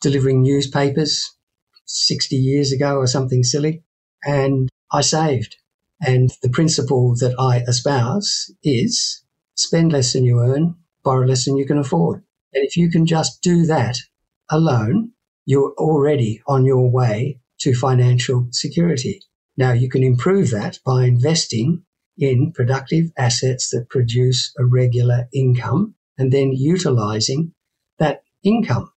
delivering 0.00 0.40
newspapers 0.40 1.22
60 1.84 2.34
years 2.34 2.72
ago 2.72 2.96
or 2.96 3.06
something 3.06 3.44
silly. 3.44 3.82
And 4.24 4.70
I 4.90 5.02
saved. 5.02 5.58
And 6.00 6.30
the 6.42 6.48
principle 6.48 7.14
that 7.16 7.34
I 7.38 7.58
espouse 7.68 8.50
is 8.62 9.22
spend 9.54 9.92
less 9.92 10.12
than 10.12 10.24
you 10.24 10.40
earn, 10.40 10.76
borrow 11.02 11.26
less 11.26 11.44
than 11.44 11.56
you 11.56 11.66
can 11.66 11.78
afford. 11.78 12.22
And 12.52 12.64
if 12.64 12.76
you 12.76 12.90
can 12.90 13.06
just 13.06 13.42
do 13.42 13.66
that 13.66 13.98
alone, 14.50 15.12
you're 15.44 15.74
already 15.76 16.42
on 16.46 16.64
your 16.64 16.90
way 16.90 17.40
to 17.60 17.74
financial 17.74 18.48
security. 18.52 19.22
Now, 19.56 19.72
you 19.72 19.88
can 19.88 20.04
improve 20.04 20.50
that 20.50 20.78
by 20.84 21.04
investing 21.04 21.82
in 22.16 22.52
productive 22.52 23.10
assets 23.16 23.70
that 23.70 23.88
produce 23.90 24.52
a 24.58 24.64
regular 24.64 25.28
income 25.32 25.94
and 26.16 26.32
then 26.32 26.52
utilizing 26.52 27.52
that 27.98 28.22
income. 28.42 28.92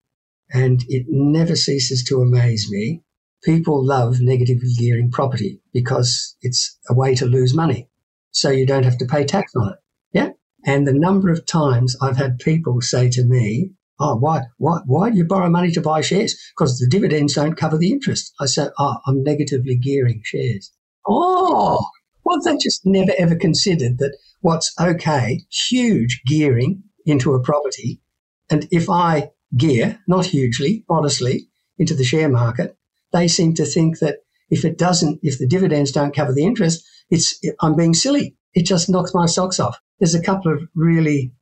And 0.51 0.83
it 0.89 1.05
never 1.07 1.55
ceases 1.55 2.03
to 2.05 2.21
amaze 2.21 2.67
me 2.69 3.03
people 3.43 3.85
love 3.85 4.19
negatively 4.19 4.69
gearing 4.77 5.11
property 5.11 5.61
because 5.73 6.35
it's 6.41 6.77
a 6.89 6.93
way 6.93 7.15
to 7.15 7.25
lose 7.25 7.53
money. 7.53 7.87
So 8.31 8.49
you 8.49 8.65
don't 8.65 8.83
have 8.83 8.97
to 8.99 9.05
pay 9.05 9.25
tax 9.25 9.53
on 9.55 9.73
it. 9.73 9.79
Yeah. 10.13 10.29
And 10.65 10.87
the 10.87 10.93
number 10.93 11.29
of 11.29 11.45
times 11.45 11.95
I've 12.01 12.17
had 12.17 12.39
people 12.39 12.81
say 12.81 13.09
to 13.11 13.23
me, 13.23 13.71
Oh, 14.01 14.15
why, 14.15 14.43
why, 14.57 14.79
why 14.85 15.09
do 15.09 15.17
you 15.17 15.25
borrow 15.25 15.49
money 15.49 15.71
to 15.71 15.81
buy 15.81 15.99
shares? 15.99 16.37
Because 16.55 16.79
the 16.79 16.87
dividends 16.87 17.33
don't 17.33 17.57
cover 17.57 17.77
the 17.77 17.91
interest. 17.91 18.33
I 18.39 18.45
said, 18.45 18.69
Oh, 18.79 18.95
ah, 18.95 19.01
I'm 19.07 19.23
negatively 19.23 19.75
gearing 19.75 20.21
shares. 20.23 20.71
Oh, 21.07 21.85
well, 22.23 22.39
they 22.41 22.57
just 22.57 22.85
never 22.85 23.11
ever 23.17 23.35
considered 23.35 23.97
that 23.97 24.17
what's 24.41 24.73
okay, 24.79 25.41
huge 25.51 26.21
gearing 26.25 26.83
into 27.05 27.33
a 27.33 27.41
property. 27.41 28.01
And 28.49 28.67
if 28.71 28.89
I 28.89 29.31
gear, 29.57 29.99
not 30.07 30.27
hugely, 30.27 30.85
modestly, 30.89 31.49
into 31.77 31.93
the 31.93 32.03
share 32.03 32.29
market, 32.29 32.77
they 33.11 33.27
seem 33.27 33.53
to 33.55 33.65
think 33.65 33.99
that 33.99 34.19
if 34.49 34.65
it 34.65 34.77
doesn't, 34.77 35.19
if 35.23 35.37
the 35.37 35.47
dividends 35.47 35.91
don't 35.91 36.15
cover 36.15 36.33
the 36.33 36.45
interest, 36.45 36.85
it's 37.09 37.39
I'm 37.61 37.75
being 37.75 37.93
silly. 37.93 38.35
It 38.53 38.65
just 38.65 38.89
knocks 38.89 39.13
my 39.13 39.25
socks 39.25 39.59
off. 39.59 39.79
There's 39.99 40.15
a 40.15 40.23
couple 40.23 40.51
of 40.51 40.61
really, 40.75 41.33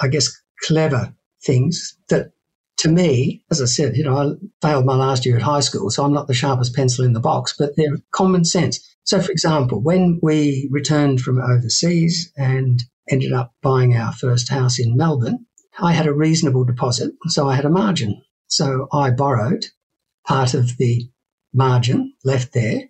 I 0.00 0.08
guess, 0.08 0.28
clever 0.62 1.14
things 1.44 1.96
that, 2.08 2.32
to 2.78 2.88
me, 2.88 3.44
as 3.50 3.62
I 3.62 3.66
said, 3.66 3.96
you 3.96 4.04
know, 4.04 4.16
I 4.16 4.66
failed 4.66 4.84
my 4.84 4.96
last 4.96 5.24
year 5.24 5.36
at 5.36 5.42
high 5.42 5.60
school, 5.60 5.90
so 5.90 6.04
I'm 6.04 6.12
not 6.12 6.26
the 6.26 6.34
sharpest 6.34 6.74
pencil 6.74 7.04
in 7.04 7.12
the 7.12 7.20
box, 7.20 7.54
but 7.58 7.76
they're 7.76 7.96
common 8.12 8.44
sense. 8.44 8.80
So, 9.04 9.20
for 9.20 9.30
example, 9.30 9.80
when 9.80 10.18
we 10.22 10.68
returned 10.70 11.20
from 11.20 11.40
overseas 11.40 12.32
and 12.36 12.82
ended 13.08 13.32
up 13.32 13.54
buying 13.62 13.96
our 13.96 14.12
first 14.12 14.50
house 14.50 14.78
in 14.78 14.96
Melbourne, 14.96 15.46
I 15.78 15.92
had 15.92 16.06
a 16.06 16.12
reasonable 16.12 16.64
deposit, 16.64 17.12
so 17.28 17.48
I 17.48 17.54
had 17.54 17.64
a 17.64 17.70
margin. 17.70 18.22
So 18.48 18.88
I 18.92 19.10
borrowed 19.10 19.66
part 20.26 20.54
of 20.54 20.76
the 20.76 21.08
margin 21.56 22.12
left 22.22 22.52
there 22.52 22.82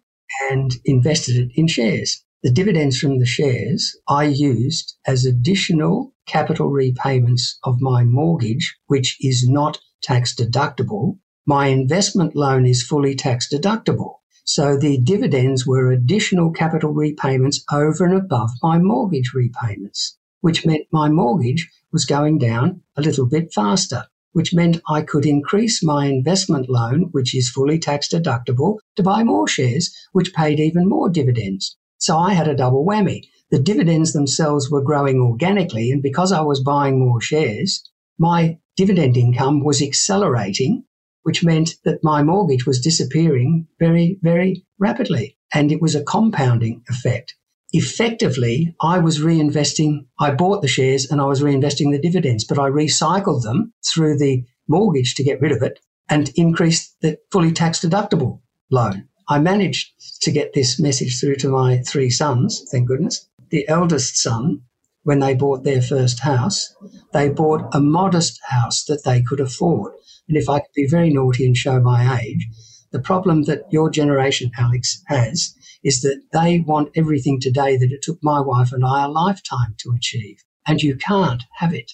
and 0.51 0.73
invested 0.85 1.37
it 1.37 1.53
in 1.55 1.69
shares. 1.69 2.25
The 2.43 2.51
dividends 2.51 2.99
from 2.99 3.19
the 3.19 3.27
shares 3.27 3.97
I 4.09 4.25
used 4.25 4.97
as 5.07 5.25
additional 5.25 6.13
capital 6.27 6.69
repayments 6.69 7.59
of 7.63 7.81
my 7.81 8.05
mortgage, 8.05 8.77
which 8.89 9.17
is 9.21 9.49
not 9.49 9.79
tax 10.03 10.35
deductible. 10.35 11.19
My 11.47 11.69
investment 11.69 12.35
loan 12.35 12.67
is 12.67 12.83
fully 12.83 13.15
tax 13.15 13.49
deductible. 13.53 14.17
So 14.45 14.77
the 14.77 14.99
dividends 14.99 15.67
were 15.67 15.91
additional 15.91 16.51
capital 16.51 16.93
repayments 16.93 17.65
over 17.73 18.05
and 18.05 18.15
above 18.15 18.51
my 18.63 18.79
mortgage 18.79 19.33
repayments, 19.35 20.19
which 20.41 20.67
meant 20.67 20.87
my 20.93 21.09
mortgage 21.09 21.71
was 21.93 22.05
going 22.05 22.39
down 22.39 22.83
a 22.97 23.03
little 23.03 23.27
bit 23.27 23.53
faster 23.53 24.07
which 24.37 24.53
meant 24.53 24.83
I 24.87 25.01
could 25.01 25.25
increase 25.25 25.83
my 25.83 26.05
investment 26.05 26.69
loan, 26.69 27.09
which 27.13 27.35
is 27.35 27.49
fully 27.49 27.79
tax 27.79 28.07
deductible, 28.07 28.77
to 28.97 29.03
buy 29.03 29.25
more 29.25 29.49
shares, 29.49 29.91
which 30.13 30.35
paid 30.35 30.61
even 30.61 30.87
more 30.87 31.09
dividends. 31.09 31.75
So 31.97 32.19
I 32.19 32.35
had 32.35 32.47
a 32.47 32.55
double 32.55 32.85
whammy. 32.85 33.23
The 33.51 33.59
dividends 33.59 34.13
themselves 34.13 34.71
were 34.71 34.83
growing 34.83 35.23
organically, 35.23 35.91
and 35.91 36.03
because 36.03 36.33
I 36.33 36.43
was 36.43 36.63
buying 36.63 36.99
more 36.99 37.19
shares, 37.19 37.83
my 38.19 38.59
dividend 38.77 39.17
income 39.17 39.65
was 39.65 39.81
accelerating, 39.81 40.85
which 41.23 41.43
meant 41.43 41.77
that 41.87 42.05
my 42.05 42.23
mortgage 42.23 42.67
was 42.67 42.79
disappearing 42.79 43.67
very, 43.79 44.19
very 44.21 44.67
rapidly. 44.79 45.39
And 45.55 45.73
it 45.73 45.81
was 45.81 45.95
a 45.95 46.05
compounding 46.05 46.83
effect 46.91 47.35
effectively, 47.77 48.75
I 48.81 48.99
was 48.99 49.21
reinvesting, 49.21 50.07
I 50.19 50.31
bought 50.31 50.63
the 50.63 50.69
shares 50.69 51.11
and 51.11 51.21
I 51.21 51.27
was 51.27 51.43
reinvesting 51.43 51.93
the 51.93 52.01
dividends, 52.01 52.45
but 52.45 52.59
I 52.59 52.69
recycled 52.69 53.43
them 53.43 53.73
through 53.87 54.19
the 54.19 54.45
mortgage 54.69 55.15
to 55.17 55.25
get 55.25 55.41
rid 55.41 55.53
of 55.53 55.63
it 55.63 55.79
and 56.09 56.31
increased 56.37 56.97
the 57.01 57.19
fully 57.31 57.53
tax 57.53 57.81
deductible 57.81 58.41
loan. 58.71 59.09
I 59.29 59.39
managed 59.41 60.23
to 60.23 60.31
get 60.31 60.53
this 60.53 60.81
message 60.81 61.21
through 61.21 61.37
to 61.37 61.49
my 61.49 61.79
three 61.79 62.11
sons, 62.11 62.65
thank 62.71 62.89
goodness. 62.89 63.29
The 63.51 63.69
eldest 63.69 64.17
son 64.17 64.63
when 65.03 65.21
they 65.21 65.35
bought 65.35 65.63
their 65.63 65.83
first 65.83 66.21
house, 66.21 66.75
they 67.13 67.29
bought 67.29 67.73
a 67.73 67.81
modest 67.81 68.41
house 68.49 68.83
that 68.85 69.05
they 69.05 69.23
could 69.23 69.39
afford. 69.39 69.93
And 70.29 70.37
if 70.37 70.49
I 70.49 70.59
could 70.59 70.75
be 70.75 70.89
very 70.89 71.11
naughty 71.11 71.47
and 71.47 71.57
show 71.57 71.81
my 71.81 72.21
age, 72.21 72.49
the 72.91 72.99
problem 72.99 73.45
that 73.45 73.63
your 73.71 73.89
generation, 73.89 74.51
Aleks, 74.59 74.99
has 75.07 75.55
is 75.87 76.01
that 76.01 76.21
they 76.33 76.59
want 76.59 76.91
everything 76.97 77.39
today 77.41 77.77
that 77.77 77.93
it 77.93 78.03
took 78.03 78.19
my 78.21 78.41
wife 78.41 78.73
and 78.73 78.85
I 78.85 79.05
a 79.05 79.09
lifetime 79.09 79.77
to 79.79 79.93
achieve. 79.97 80.43
And 80.67 80.83
you 80.83 80.97
can't 80.97 81.45
have 81.59 81.73
it. 81.73 81.93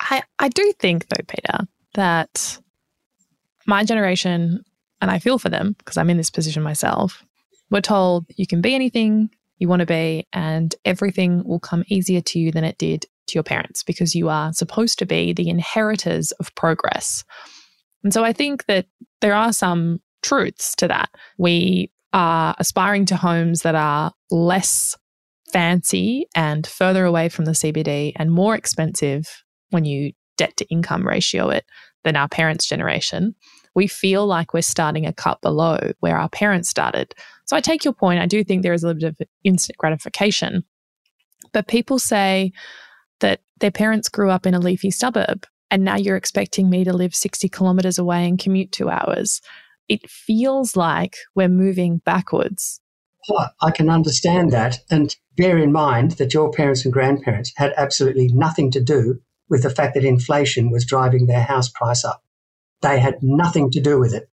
I, 0.00 0.22
I 0.38 0.48
do 0.48 0.72
think, 0.78 1.08
though, 1.08 1.22
Peter, 1.28 1.66
that 1.94 2.58
my 3.66 3.84
generation, 3.84 4.64
and 5.02 5.10
I 5.10 5.18
feel 5.18 5.38
for 5.38 5.50
them 5.50 5.74
because 5.76 5.98
I'm 5.98 6.08
in 6.08 6.16
this 6.16 6.30
position 6.30 6.62
myself, 6.62 7.22
we're 7.70 7.82
told 7.82 8.24
you 8.36 8.46
can 8.46 8.62
be 8.62 8.74
anything 8.74 9.28
you 9.58 9.68
want 9.68 9.80
to 9.80 9.86
be, 9.86 10.26
and 10.32 10.74
everything 10.86 11.44
will 11.44 11.60
come 11.60 11.84
easier 11.88 12.22
to 12.22 12.38
you 12.38 12.50
than 12.50 12.64
it 12.64 12.78
did 12.78 13.04
to 13.26 13.34
your 13.34 13.42
parents 13.42 13.82
because 13.82 14.14
you 14.14 14.30
are 14.30 14.54
supposed 14.54 14.98
to 15.00 15.06
be 15.06 15.34
the 15.34 15.50
inheritors 15.50 16.32
of 16.32 16.54
progress. 16.54 17.24
And 18.02 18.14
so 18.14 18.24
I 18.24 18.32
think 18.32 18.64
that 18.66 18.86
there 19.20 19.34
are 19.34 19.52
some 19.52 20.00
truths 20.22 20.74
to 20.76 20.88
that. 20.88 21.10
We 21.36 21.90
are 22.12 22.54
aspiring 22.58 23.06
to 23.06 23.16
homes 23.16 23.62
that 23.62 23.74
are 23.74 24.12
less 24.30 24.96
fancy 25.52 26.26
and 26.34 26.66
further 26.66 27.04
away 27.04 27.28
from 27.28 27.44
the 27.44 27.52
CBD 27.52 28.12
and 28.16 28.30
more 28.30 28.54
expensive 28.54 29.42
when 29.70 29.84
you 29.84 30.12
debt 30.36 30.56
to 30.56 30.68
income 30.68 31.06
ratio 31.06 31.48
it 31.48 31.64
than 32.04 32.16
our 32.16 32.28
parents' 32.28 32.66
generation. 32.66 33.34
We 33.74 33.86
feel 33.86 34.26
like 34.26 34.52
we're 34.52 34.62
starting 34.62 35.06
a 35.06 35.12
cut 35.12 35.40
below 35.40 35.78
where 36.00 36.18
our 36.18 36.28
parents 36.28 36.68
started. 36.68 37.14
So 37.46 37.56
I 37.56 37.60
take 37.60 37.84
your 37.84 37.94
point. 37.94 38.20
I 38.20 38.26
do 38.26 38.42
think 38.44 38.62
there 38.62 38.72
is 38.72 38.82
a 38.82 38.86
little 38.86 39.00
bit 39.00 39.20
of 39.20 39.28
instant 39.44 39.78
gratification. 39.78 40.64
But 41.52 41.68
people 41.68 41.98
say 41.98 42.52
that 43.20 43.40
their 43.58 43.70
parents 43.70 44.08
grew 44.08 44.30
up 44.30 44.46
in 44.46 44.54
a 44.54 44.60
leafy 44.60 44.90
suburb 44.90 45.46
and 45.70 45.84
now 45.84 45.96
you're 45.96 46.16
expecting 46.16 46.70
me 46.70 46.84
to 46.84 46.92
live 46.92 47.14
60 47.14 47.48
kilometers 47.48 47.98
away 47.98 48.26
and 48.26 48.38
commute 48.38 48.72
two 48.72 48.88
hours. 48.88 49.40
It 49.88 50.08
feels 50.08 50.76
like 50.76 51.16
we're 51.34 51.48
moving 51.48 51.98
backwards. 51.98 52.80
Well, 53.28 53.52
I 53.60 53.70
can 53.70 53.90
understand 53.90 54.52
that. 54.52 54.78
And 54.90 55.14
bear 55.36 55.58
in 55.58 55.72
mind 55.72 56.12
that 56.12 56.34
your 56.34 56.50
parents 56.50 56.84
and 56.84 56.92
grandparents 56.92 57.52
had 57.56 57.72
absolutely 57.76 58.28
nothing 58.32 58.70
to 58.72 58.82
do 58.82 59.20
with 59.48 59.62
the 59.62 59.70
fact 59.70 59.94
that 59.94 60.04
inflation 60.04 60.70
was 60.70 60.84
driving 60.84 61.26
their 61.26 61.42
house 61.42 61.68
price 61.68 62.04
up. 62.04 62.22
They 62.82 63.00
had 63.00 63.22
nothing 63.22 63.70
to 63.72 63.80
do 63.80 63.98
with 63.98 64.14
it. 64.14 64.30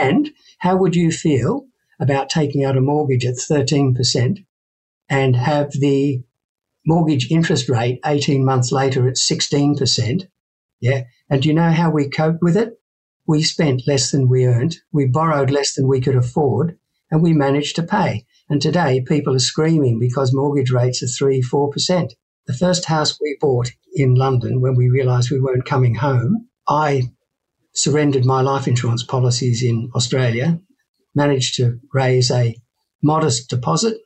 And 0.00 0.30
how 0.58 0.76
would 0.76 0.94
you 0.94 1.10
feel 1.10 1.66
about 2.00 2.30
taking 2.30 2.64
out 2.64 2.76
a 2.76 2.80
mortgage 2.80 3.24
at 3.24 3.34
13% 3.34 4.44
and 5.08 5.36
have 5.36 5.72
the 5.72 6.22
mortgage 6.86 7.30
interest 7.30 7.68
rate 7.68 8.00
18 8.06 8.44
months 8.44 8.72
later 8.72 9.08
at 9.08 9.16
16%? 9.16 10.28
Yeah. 10.80 11.04
And 11.28 11.42
do 11.42 11.48
you 11.48 11.54
know 11.54 11.70
how 11.70 11.90
we 11.90 12.08
coped 12.08 12.42
with 12.42 12.56
it? 12.56 12.79
We 13.26 13.42
spent 13.42 13.86
less 13.86 14.10
than 14.10 14.28
we 14.28 14.46
earned. 14.46 14.78
We 14.92 15.06
borrowed 15.06 15.50
less 15.50 15.74
than 15.74 15.88
we 15.88 16.00
could 16.00 16.16
afford 16.16 16.78
and 17.10 17.22
we 17.22 17.32
managed 17.32 17.76
to 17.76 17.82
pay. 17.82 18.24
And 18.48 18.60
today 18.60 19.02
people 19.06 19.34
are 19.34 19.40
screaming 19.40 19.98
because 19.98 20.34
mortgage 20.34 20.70
rates 20.70 21.02
are 21.02 21.06
three, 21.06 21.42
4%. 21.42 22.12
The 22.46 22.52
first 22.52 22.86
house 22.86 23.18
we 23.20 23.36
bought 23.40 23.70
in 23.94 24.14
London 24.14 24.60
when 24.60 24.74
we 24.74 24.88
realized 24.88 25.30
we 25.30 25.40
weren't 25.40 25.64
coming 25.64 25.96
home, 25.96 26.48
I 26.68 27.10
surrendered 27.72 28.24
my 28.24 28.40
life 28.40 28.66
insurance 28.66 29.04
policies 29.04 29.62
in 29.62 29.90
Australia, 29.94 30.60
managed 31.14 31.56
to 31.56 31.80
raise 31.92 32.30
a 32.30 32.56
modest 33.02 33.48
deposit, 33.50 33.98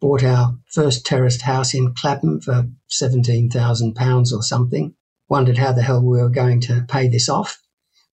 bought 0.00 0.22
our 0.22 0.56
first 0.72 1.04
terraced 1.04 1.42
house 1.42 1.74
in 1.74 1.94
Clapham 1.94 2.40
for 2.40 2.68
£17,000 2.90 4.32
or 4.32 4.42
something, 4.42 4.94
wondered 5.28 5.58
how 5.58 5.72
the 5.72 5.82
hell 5.82 6.00
we 6.00 6.20
were 6.20 6.28
going 6.28 6.60
to 6.62 6.84
pay 6.88 7.08
this 7.08 7.28
off. 7.28 7.60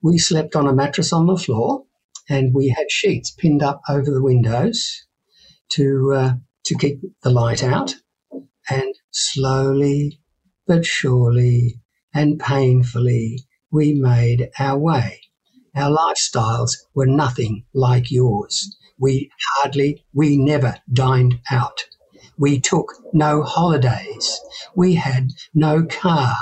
We 0.02 0.18
slept 0.18 0.54
on 0.56 0.66
a 0.66 0.74
mattress 0.74 1.12
on 1.12 1.26
the 1.26 1.36
floor 1.36 1.84
and 2.28 2.54
we 2.54 2.68
had 2.68 2.90
sheets 2.90 3.30
pinned 3.30 3.62
up 3.62 3.82
over 3.88 4.10
the 4.10 4.22
windows 4.22 5.06
to, 5.72 6.12
uh, 6.14 6.32
to 6.66 6.74
keep 6.76 7.00
the 7.22 7.30
light 7.30 7.64
out. 7.64 7.94
And 8.70 8.94
slowly 9.10 10.20
but 10.66 10.84
surely 10.84 11.80
and 12.14 12.38
painfully, 12.38 13.40
we 13.72 13.94
made 13.94 14.50
our 14.58 14.78
way. 14.78 15.22
Our 15.74 15.96
lifestyles 15.96 16.72
were 16.94 17.06
nothing 17.06 17.64
like 17.72 18.10
yours. 18.10 18.76
We 18.98 19.30
hardly, 19.56 20.04
we 20.12 20.36
never 20.36 20.76
dined 20.92 21.40
out. 21.50 21.86
We 22.36 22.60
took 22.60 22.92
no 23.12 23.42
holidays. 23.42 24.40
We 24.76 24.94
had 24.94 25.30
no 25.54 25.84
car. 25.84 26.36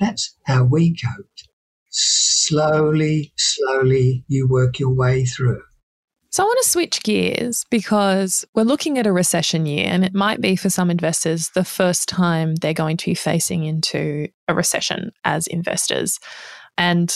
That's 0.00 0.36
how 0.44 0.64
we 0.64 0.96
coped. 0.96 1.48
Slowly, 2.48 3.34
slowly, 3.36 4.24
you 4.26 4.48
work 4.48 4.78
your 4.78 4.94
way 4.94 5.26
through. 5.26 5.60
So 6.30 6.42
I 6.42 6.46
want 6.46 6.58
to 6.62 6.70
switch 6.70 7.02
gears 7.02 7.66
because 7.70 8.46
we're 8.54 8.62
looking 8.62 8.96
at 8.96 9.06
a 9.06 9.12
recession 9.12 9.66
year, 9.66 9.86
and 9.86 10.02
it 10.02 10.14
might 10.14 10.40
be 10.40 10.56
for 10.56 10.70
some 10.70 10.90
investors 10.90 11.50
the 11.50 11.64
first 11.64 12.08
time 12.08 12.54
they're 12.54 12.72
going 12.72 12.96
to 12.96 13.04
be 13.04 13.14
facing 13.14 13.64
into 13.64 14.28
a 14.46 14.54
recession 14.54 15.10
as 15.26 15.46
investors. 15.46 16.18
And 16.78 17.14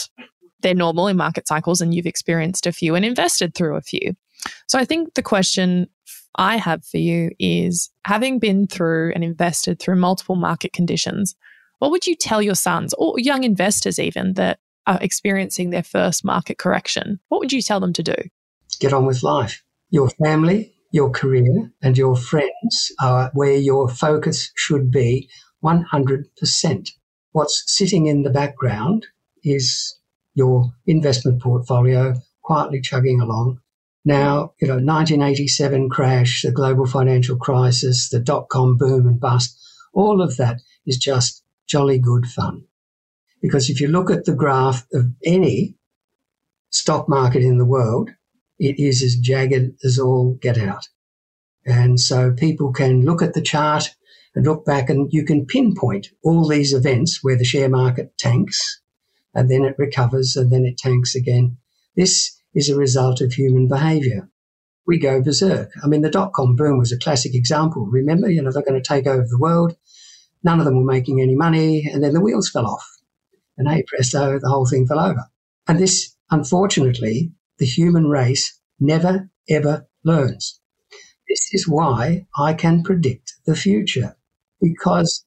they're 0.61 0.75
normal 0.75 1.07
in 1.07 1.17
market 1.17 1.47
cycles, 1.47 1.81
and 1.81 1.95
you've 1.95 2.05
experienced 2.05 2.67
a 2.67 2.71
few 2.71 2.93
and 2.93 3.03
invested 3.03 3.55
through 3.55 3.75
a 3.75 3.81
few. 3.81 4.13
So 4.67 4.77
I 4.77 4.85
think 4.85 5.15
the 5.15 5.23
question 5.23 5.87
I 6.35 6.57
have 6.57 6.85
for 6.85 6.97
you 6.97 7.31
is 7.39 7.89
having 8.05 8.37
been 8.37 8.67
through 8.67 9.13
and 9.15 9.23
invested 9.23 9.79
through 9.79 9.95
multiple 9.95 10.35
market 10.35 10.73
conditions, 10.73 11.33
what 11.79 11.89
would 11.89 12.05
you 12.05 12.15
tell 12.15 12.41
your 12.41 12.53
sons 12.53 12.93
or 12.99 13.15
young 13.17 13.43
investors 13.43 13.97
even 13.97 14.33
that 14.33 14.59
are 14.87 14.99
experiencing 15.01 15.69
their 15.69 15.83
first 15.83 16.23
market 16.25 16.57
correction? 16.57 17.19
What 17.29 17.39
would 17.39 17.51
you 17.51 17.61
tell 17.61 17.79
them 17.79 17.93
to 17.93 18.03
do? 18.03 18.15
get 18.79 18.93
on 18.93 19.05
with 19.05 19.23
life. 19.23 19.63
Your 19.89 20.09
family, 20.09 20.73
your 20.91 21.09
career, 21.09 21.71
and 21.81 21.97
your 21.97 22.15
friends 22.15 22.91
are 23.01 23.31
where 23.33 23.55
your 23.55 23.87
focus 23.87 24.51
should 24.55 24.91
be 24.91 25.29
100%. 25.63 26.89
What's 27.31 27.63
sitting 27.67 28.07
in 28.07 28.23
the 28.23 28.29
background 28.29 29.07
is 29.43 29.97
your 30.35 30.71
investment 30.85 31.41
portfolio 31.41 32.15
quietly 32.41 32.81
chugging 32.81 33.21
along. 33.21 33.59
Now, 34.05 34.53
you 34.59 34.67
know, 34.67 34.75
1987 34.75 35.89
crash, 35.89 36.41
the 36.41 36.51
global 36.51 36.85
financial 36.85 37.37
crisis, 37.37 38.09
the 38.09 38.19
dot 38.19 38.49
com 38.49 38.77
boom 38.77 39.07
and 39.07 39.19
bust, 39.19 39.57
all 39.93 40.21
of 40.21 40.35
that 40.37 40.59
is 40.85 40.97
just 40.97 41.41
jolly 41.67 41.99
good 41.99 42.25
fun. 42.25 42.65
Because 43.43 43.69
if 43.69 43.79
you 43.79 43.89
look 43.89 44.09
at 44.09 44.23
the 44.25 44.33
graph 44.33 44.87
of 44.93 45.11
any 45.23 45.75
stock 46.71 47.07
market 47.07 47.43
in 47.43 47.59
the 47.59 47.65
world, 47.65 48.09
it 48.57 48.79
is 48.79 49.03
as 49.03 49.17
jagged 49.17 49.75
as 49.83 49.99
all 49.99 50.35
get 50.41 50.57
out. 50.57 50.87
And 51.65 51.99
so 51.99 52.31
people 52.31 52.71
can 52.71 53.03
look 53.03 53.21
at 53.21 53.33
the 53.33 53.41
chart 53.41 53.93
and 54.33 54.45
look 54.45 54.65
back 54.65 54.89
and 54.89 55.11
you 55.11 55.25
can 55.25 55.45
pinpoint 55.45 56.07
all 56.23 56.47
these 56.47 56.73
events 56.73 57.19
where 57.21 57.37
the 57.37 57.43
share 57.43 57.69
market 57.69 58.17
tanks 58.17 58.81
and 59.35 59.51
then 59.51 59.65
it 59.65 59.75
recovers 59.77 60.37
and 60.37 60.49
then 60.49 60.65
it 60.65 60.77
tanks 60.77 61.13
again. 61.13 61.57
This 61.97 62.39
is 62.55 62.69
a 62.69 62.77
result 62.77 63.19
of 63.19 63.33
human 63.33 63.67
behavior. 63.67 64.29
We 64.87 64.99
go 64.99 65.21
berserk. 65.21 65.71
I 65.83 65.87
mean, 65.87 66.01
the 66.01 66.09
dot 66.09 66.31
com 66.33 66.55
boom 66.55 66.77
was 66.77 66.91
a 66.91 66.97
classic 66.97 67.35
example. 67.35 67.85
Remember, 67.85 68.29
you 68.29 68.41
know, 68.41 68.51
they're 68.51 68.63
going 68.63 68.81
to 68.81 68.87
take 68.87 69.05
over 69.05 69.27
the 69.27 69.39
world. 69.39 69.75
None 70.43 70.59
of 70.59 70.65
them 70.65 70.77
were 70.77 70.93
making 70.93 71.21
any 71.21 71.35
money. 71.35 71.89
And 71.91 72.03
then 72.03 72.13
the 72.13 72.21
wheels 72.21 72.49
fell 72.49 72.65
off. 72.65 72.89
And 73.57 73.67
hey, 73.67 73.83
presto, 73.87 74.39
the 74.39 74.49
whole 74.49 74.65
thing 74.65 74.87
fell 74.87 74.99
over. 74.99 75.25
And 75.67 75.79
this, 75.79 76.15
unfortunately, 76.31 77.31
the 77.57 77.65
human 77.65 78.07
race 78.07 78.59
never 78.79 79.29
ever 79.49 79.87
learns. 80.03 80.59
This 81.29 81.53
is 81.53 81.67
why 81.67 82.27
I 82.37 82.53
can 82.53 82.83
predict 82.83 83.35
the 83.45 83.55
future 83.55 84.17
because 84.61 85.25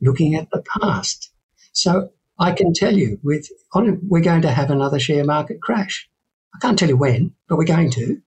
looking 0.00 0.34
at 0.34 0.50
the 0.50 0.62
past. 0.80 1.30
So 1.72 2.10
I 2.38 2.52
can 2.52 2.72
tell 2.74 2.96
you 2.96 3.18
with 3.22 3.48
we're 3.74 4.20
going 4.20 4.42
to 4.42 4.50
have 4.50 4.70
another 4.70 4.98
share 4.98 5.24
market 5.24 5.60
crash. 5.60 6.08
I 6.54 6.58
can't 6.58 6.78
tell 6.78 6.88
you 6.88 6.96
when, 6.96 7.34
but 7.48 7.56
we're 7.56 7.64
going 7.64 7.90
to. 7.92 8.20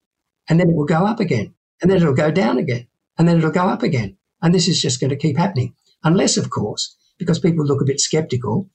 And 0.50 0.60
then 0.60 0.70
it 0.70 0.76
will 0.76 0.86
go 0.86 1.06
up 1.06 1.20
again. 1.20 1.54
And 1.82 1.92
then 1.92 1.98
it'll 1.98 2.14
go 2.14 2.32
down 2.32 2.58
again. 2.58 2.88
And 3.18 3.28
then 3.28 3.38
it'll 3.38 3.52
go 3.52 3.68
up 3.68 3.84
again. 3.84 4.18
And 4.42 4.54
this 4.54 4.68
is 4.68 4.82
just 4.82 5.00
going 5.00 5.10
to 5.10 5.16
keep 5.16 5.38
happening. 5.38 5.76
Unless, 6.04 6.38
of 6.38 6.50
course, 6.50 6.96
because 7.18 7.40
people 7.40 7.66
look 7.66 7.82
a 7.82 7.86
bit 7.86 8.00
skeptical, 8.00 8.70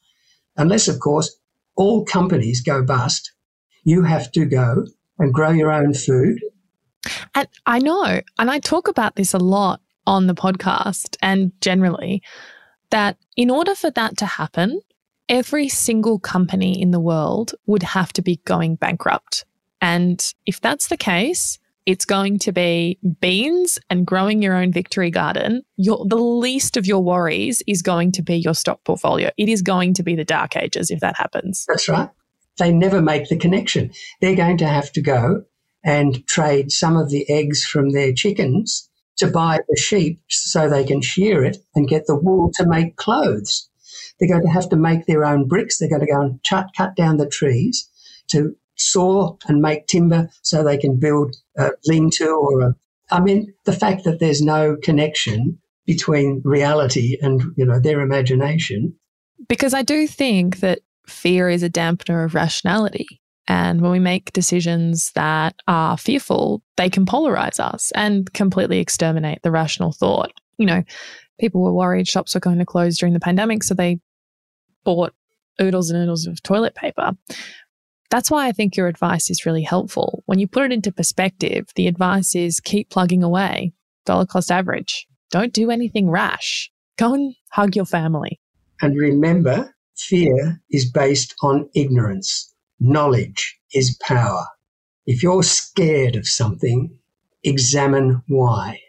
unless, 0.61 0.89
of 0.89 1.01
course, 1.01 1.37
all 1.77 2.05
companies 2.05 2.61
go 2.61 2.85
bust 2.85 3.33
you 3.85 4.03
have 4.03 4.31
to 4.33 4.45
go 4.45 4.87
and 5.19 5.33
grow 5.33 5.51
your 5.51 5.71
own 5.71 5.95
food. 5.95 6.41
And 7.35 7.49
I 7.67 7.79
know, 7.79 8.21
and 8.39 8.51
I 8.51 8.59
talk 8.59 8.89
about 8.89 9.17
this 9.17 9.33
a 9.33 9.39
lot 9.39 9.81
on 10.07 10.27
the 10.27 10.35
podcast 10.35 11.17
and 11.23 11.53
generally, 11.61 12.23
that 12.91 13.17
in 13.37 13.51
order 13.51 13.75
for 13.75 13.91
that 13.93 14.17
to 14.19 14.27
happen, 14.27 14.81
every 15.29 15.69
single 15.69 16.19
company 16.19 16.81
in 16.81 16.91
the 16.91 17.01
world 17.01 17.55
would 17.67 17.83
have 17.83 18.13
to 18.15 18.23
be 18.23 18.41
going 18.45 18.75
bankrupt. 18.77 19.45
And 19.81 20.23
if 20.47 20.61
that's 20.61 20.89
the 20.89 20.97
case, 20.97 21.59
it's 21.87 22.05
going 22.05 22.39
to 22.41 22.53
be 22.53 22.99
beans 23.21 23.79
and 23.89 24.07
growing 24.07 24.43
your 24.43 24.55
own 24.55 24.73
victory 24.73 25.11
garden. 25.11 25.63
Your, 25.77 26.05
the 26.07 26.17
least 26.17 26.77
of 26.77 26.87
your 26.87 27.03
worries 27.03 27.63
is 27.67 27.83
going 27.83 28.13
to 28.13 28.23
be 28.23 28.37
your 28.37 28.55
stock 28.55 28.85
portfolio. 28.85 29.31
It 29.37 29.49
is 29.49 29.63
going 29.63 29.95
to 29.95 30.03
be 30.03 30.15
the 30.15 30.25
dark 30.25 30.57
ages 30.57 30.91
if 30.91 31.01
that 31.01 31.17
happens. 31.17 31.65
That's 31.69 31.89
right. 31.89 32.11
They 32.59 32.73
never 32.73 33.01
make 33.01 33.29
the 33.29 33.39
connection. 33.39 33.93
They're 34.21 34.37
going 34.37 34.59
to 34.59 34.67
have 34.67 34.93
to 34.93 35.01
go 35.01 35.45
and 35.83 36.27
trade 36.27 36.71
some 36.71 36.97
of 36.97 37.11
the 37.11 37.29
eggs 37.31 37.65
from 37.65 37.91
their 37.91 38.13
chickens 38.13 38.89
to 39.17 39.27
buy 39.27 39.61
the 39.69 39.77
sheep 39.77 40.21
so 40.29 40.69
they 40.69 40.85
can 40.85 41.01
shear 41.01 41.45
it 41.45 41.59
and 41.75 41.89
get 41.89 42.07
the 42.07 42.17
wool 42.17 42.51
to 42.55 42.67
make 42.67 42.97
clothes. 42.97 43.69
They're 44.19 44.29
going 44.29 44.45
to 44.45 44.53
have 44.53 44.69
to 44.71 44.77
make 44.77 45.07
their 45.07 45.25
own 45.25 45.49
bricks. 45.49 45.79
They're 45.79 45.89
going 45.89 46.03
to 46.03 46.07
go 46.07 46.21
and 46.21 46.41
cut, 46.49 46.67
cut 46.77 46.95
down 46.97 47.17
the 47.17 47.29
trees 47.29 47.89
to 48.29 48.55
saw 48.77 49.37
and 49.47 49.61
make 49.61 49.87
timber 49.87 50.29
so 50.43 50.63
they 50.63 50.79
can 50.79 50.99
build 50.99 51.37
a 51.61 51.73
lean-to 51.87 52.29
or 52.29 52.61
a. 52.61 52.75
I 53.11 53.21
mean, 53.21 53.53
the 53.65 53.73
fact 53.73 54.05
that 54.05 54.21
there's 54.21 54.41
no 54.41 54.77
connection 54.83 55.59
between 55.87 56.41
reality 56.45 57.19
and 57.21 57.43
you 57.57 57.65
know 57.65 57.81
their 57.81 58.01
imagination. 58.01 58.95
Because 59.49 59.75
I 59.75 59.83
do 59.83 60.07
think 60.07 60.61
that 60.61 60.81
fear 61.07 61.49
is 61.49 61.63
a 61.63 61.71
dampener 61.71 62.25
of 62.25 62.35
rationality. 62.35 63.21
And 63.49 63.81
when 63.81 63.91
we 63.91 63.99
make 63.99 64.33
decisions 64.33 65.11
that 65.17 65.57
are 65.67 65.97
fearful, 65.97 66.63
they 66.77 66.89
can 66.89 67.05
polarize 67.05 67.59
us 67.59 67.91
and 67.97 68.33
completely 68.33 68.79
exterminate 68.79 69.43
the 69.43 69.51
rational 69.51 69.93
thought. 69.93 70.31
You 70.59 70.67
know, 70.67 70.85
people 71.41 71.63
were 71.63 71.73
worried 71.73 72.07
shops 72.07 72.35
were 72.35 72.41
going 72.41 72.61
to 72.61 72.67
close 72.67 72.97
during 72.97 73.15
the 73.15 73.19
pandemic, 73.19 73.65
so 73.65 73.75
they 73.75 73.99
bought 74.85 75.13
oodles 75.61 75.91
and 75.91 76.01
oodles 76.01 76.27
of 76.27 76.41
toilet 76.43 76.75
paper. 76.77 77.13
That's 78.11 78.31
why 78.31 78.49
I 78.49 78.53
think 78.53 78.77
your 78.77 78.89
advice 78.89 79.31
is 79.31 79.47
really 79.47 79.63
helpful. 79.63 80.23
When 80.27 80.39
you 80.41 80.49
put 80.49 80.65
it 80.65 80.73
into 80.73 80.93
perspective, 80.93 81.67
the 81.77 81.87
advice 81.87 82.35
is 82.35 82.61
keep 82.61 82.91
plugging 82.91 83.23
away, 83.23 83.73
dollar 84.05 84.27
cost 84.27 84.51
average. 84.51 85.07
Don't 85.31 85.53
do 85.53 85.71
anything 85.71 86.11
rash. 86.11 86.71
Go 86.99 87.15
and 87.15 87.35
hug 87.53 87.77
your 87.77 87.85
family. 87.85 88.41
And 88.83 88.97
remember, 88.97 89.75
fear 89.97 90.61
is 90.71 90.91
based 90.91 91.35
on 91.43 91.71
ignorance. 91.75 92.53
Knowledge 92.81 93.59
is 93.73 93.97
power. 94.03 94.45
If 95.07 95.23
you're 95.23 95.43
scared 95.45 96.17
of 96.17 96.27
something, 96.27 96.91
examine 97.45 98.23
why. 98.27 98.81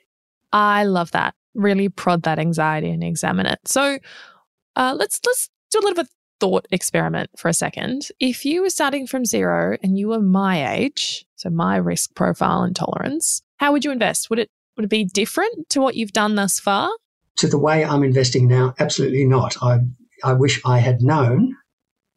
I 0.52 0.86
love 0.86 1.12
that. 1.12 1.36
Really 1.54 1.90
prod 1.90 2.24
that 2.24 2.40
anxiety 2.40 2.90
and 2.90 3.04
examine 3.04 3.46
it. 3.46 3.60
So 3.66 4.00
uh, 4.76 4.96
let's 4.98 5.20
let's 5.26 5.50
do 5.70 5.80
a 5.80 5.82
little 5.82 6.04
bit 6.04 6.10
thought 6.42 6.68
experiment 6.72 7.30
for 7.38 7.48
a 7.48 7.54
second. 7.54 8.08
If 8.20 8.44
you 8.46 8.64
were 8.64 8.72
starting 8.72 9.06
from 9.06 9.26
zero 9.26 9.78
and 9.84 9.98
you 9.98 10.08
were 10.08 10.20
my 10.20 10.74
age, 10.74 11.24
so 11.36 11.52
my 11.52 11.78
risk 11.78 12.16
profile 12.16 12.64
and 12.64 12.76
tolerance, 12.76 13.44
how 13.58 13.72
would 13.72 13.86
you 13.86 13.92
invest? 13.92 14.30
Would 14.30 14.40
it 14.40 14.50
would 14.76 14.86
it 14.86 14.90
be 14.90 15.06
different 15.06 15.70
to 15.70 15.80
what 15.80 15.96
you've 15.96 16.14
done 16.14 16.36
thus 16.36 16.60
far? 16.60 16.90
To 17.38 17.48
the 17.48 17.60
way 17.60 17.86
I'm 17.86 18.04
investing 18.04 18.48
now, 18.48 18.74
absolutely 18.80 19.26
not. 19.26 19.56
I 19.62 19.82
I 20.24 20.34
wish 20.34 20.60
I 20.66 20.80
had 20.80 21.02
known 21.02 21.56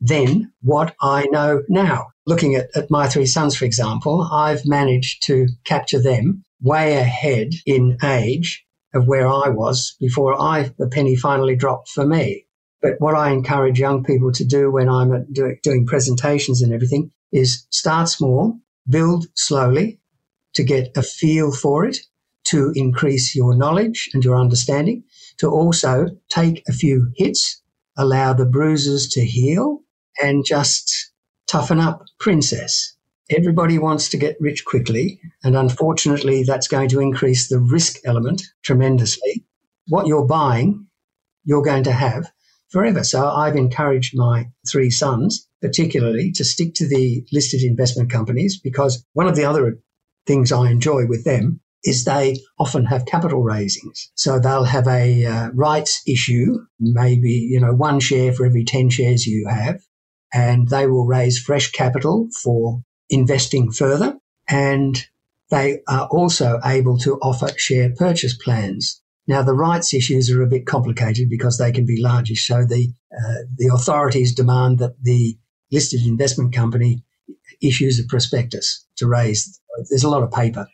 then 0.01 0.53
what 0.63 0.95
I 1.01 1.27
know 1.31 1.63
now. 1.69 2.09
Looking 2.27 2.55
at, 2.55 2.69
at 2.75 2.91
my 2.91 3.07
three 3.07 3.27
sons, 3.27 3.55
for 3.55 3.67
example, 3.67 4.27
I've 4.33 4.65
managed 4.65 5.23
to 5.27 5.49
capture 5.65 6.01
them 6.01 6.45
way 6.63 6.97
ahead 6.97 7.51
in 7.67 7.99
age 8.03 8.65
of 8.95 9.07
where 9.07 9.29
I 9.29 9.51
was 9.51 9.97
before 10.01 10.41
I 10.41 10.71
the 10.79 10.89
penny 10.89 11.15
finally 11.15 11.57
dropped 11.57 11.91
for 11.91 12.07
me. 12.07 12.43
But 12.85 13.01
what 13.01 13.14
I 13.14 13.31
encourage 13.31 13.81
young 13.81 14.05
people 14.05 14.31
to 14.33 14.44
do 14.44 14.70
when 14.70 14.90
I'm 14.90 15.25
do, 15.33 15.57
doing 15.62 15.87
presentations 15.87 16.61
and 16.61 16.70
everything 16.70 17.11
is 17.33 17.66
start 17.70 18.11
small, 18.11 18.59
build 18.90 19.25
slowly 19.33 20.01
to 20.53 20.62
get 20.62 20.94
a 20.94 21.03
feel 21.03 21.51
for 21.51 21.87
it, 21.87 21.97
to 22.49 22.73
increase 22.77 23.35
your 23.35 23.57
knowledge 23.57 24.11
and 24.12 24.23
your 24.23 24.37
understanding, 24.37 25.03
to 25.38 25.49
also 25.49 26.09
take 26.29 26.62
a 26.68 26.75
few 26.75 27.11
hits, 27.16 27.62
allow 27.97 28.35
the 28.35 28.44
bruises 28.44 29.09
to 29.14 29.25
heal, 29.25 29.81
and 30.23 30.44
just 30.44 31.11
toughen 31.47 31.81
up, 31.81 32.05
princess. 32.20 32.94
Everybody 33.31 33.79
wants 33.79 34.11
to 34.11 34.18
get 34.18 34.37
rich 34.40 34.66
quickly, 34.66 35.18
and 35.42 35.57
unfortunately, 35.57 36.42
that's 36.42 36.68
going 36.68 36.90
to 36.90 37.01
increase 37.01 37.49
the 37.49 37.61
risk 37.61 37.97
element 38.05 38.42
tremendously. 38.62 39.47
What 39.88 40.07
you're 40.07 40.27
buying, 40.27 40.87
you're 41.44 41.62
going 41.62 41.85
to 41.85 41.92
have 41.92 42.31
forever. 42.75 43.05
So 43.05 43.29
I've 43.29 43.55
encouraged 43.55 44.15
my 44.17 44.49
three 44.71 44.91
sons, 44.91 45.49
particularly, 45.63 46.33
to 46.33 46.45
stick 46.45 46.75
to 46.75 46.89
the 46.89 47.25
listed 47.33 47.63
investment 47.63 48.11
companies 48.11 48.61
because 48.61 49.07
one 49.13 49.29
of 49.29 49.37
the 49.37 49.45
other 49.45 49.79
things 50.27 50.51
I 50.51 50.71
enjoy 50.71 51.07
with 51.07 51.25
them 51.25 51.61
is 51.85 52.05
they 52.05 52.37
often 52.59 52.87
have 52.87 53.07
capital 53.07 53.45
raisings. 53.45 54.11
So 54.17 54.41
they'll 54.41 54.65
have 54.65 54.89
a 54.89 55.25
uh, 55.25 55.51
rights 55.53 56.03
issue, 56.07 56.59
maybe, 56.81 57.31
you 57.31 57.61
know, 57.61 57.75
one 57.75 58.01
share 58.01 58.33
for 58.33 58.45
every 58.45 58.65
10 58.65 58.91
shares 58.91 59.25
you 59.25 59.47
have, 59.49 59.81
and 60.33 60.67
they 60.69 60.89
will 60.89 61.07
raise 61.07 61.39
fresh 61.39 61.71
capital 61.71 62.29
for 62.43 62.83
investing 63.09 63.71
further. 63.71 64.19
And 64.49 65.07
they 65.51 65.81
are 65.87 66.09
also 66.09 66.59
able 66.65 66.99
to 66.99 67.19
offer 67.21 67.57
share 67.57 67.95
purchase 67.95 68.37
plans. 68.37 69.01
Now, 69.27 69.43
the 69.43 69.55
rights 69.55 69.95
issues 69.95 70.31
are 70.31 70.43
a 70.43 70.47
bit 70.47 70.67
complicated 70.67 71.31
because 71.31 71.57
they 71.57 71.73
can 71.73 71.87
be 71.87 72.01
largish. 72.01 72.47
So 72.47 72.65
the 72.65 72.93
uh, 73.13 73.45
the 73.57 73.71
authorities 73.73 74.35
demand 74.35 74.79
that 74.81 75.03
the 75.03 75.39
listed 75.73 76.07
investment 76.07 76.55
company 76.55 77.05
issues 77.63 77.99
a 77.99 78.05
prospectus 78.05 78.87
to 78.97 79.07
raise. 79.07 79.61
There's 79.89 80.05
a 80.05 80.11
lot 80.11 80.23
of 80.23 80.31
paper. 80.31 80.67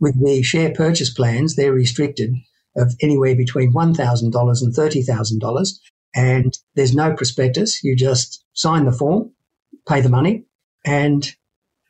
With 0.00 0.22
the 0.22 0.42
share 0.42 0.72
purchase 0.72 1.12
plans, 1.12 1.56
they're 1.56 1.72
restricted 1.72 2.34
of 2.76 2.94
anywhere 3.00 3.34
between 3.34 3.72
$1,000 3.72 4.22
and 4.22 4.32
$30,000. 4.32 5.68
And 6.14 6.58
there's 6.74 6.94
no 6.94 7.14
prospectus. 7.14 7.82
You 7.82 7.96
just 7.96 8.44
sign 8.52 8.84
the 8.84 8.92
form, 8.92 9.32
pay 9.88 10.00
the 10.00 10.08
money. 10.08 10.44
And 10.84 11.34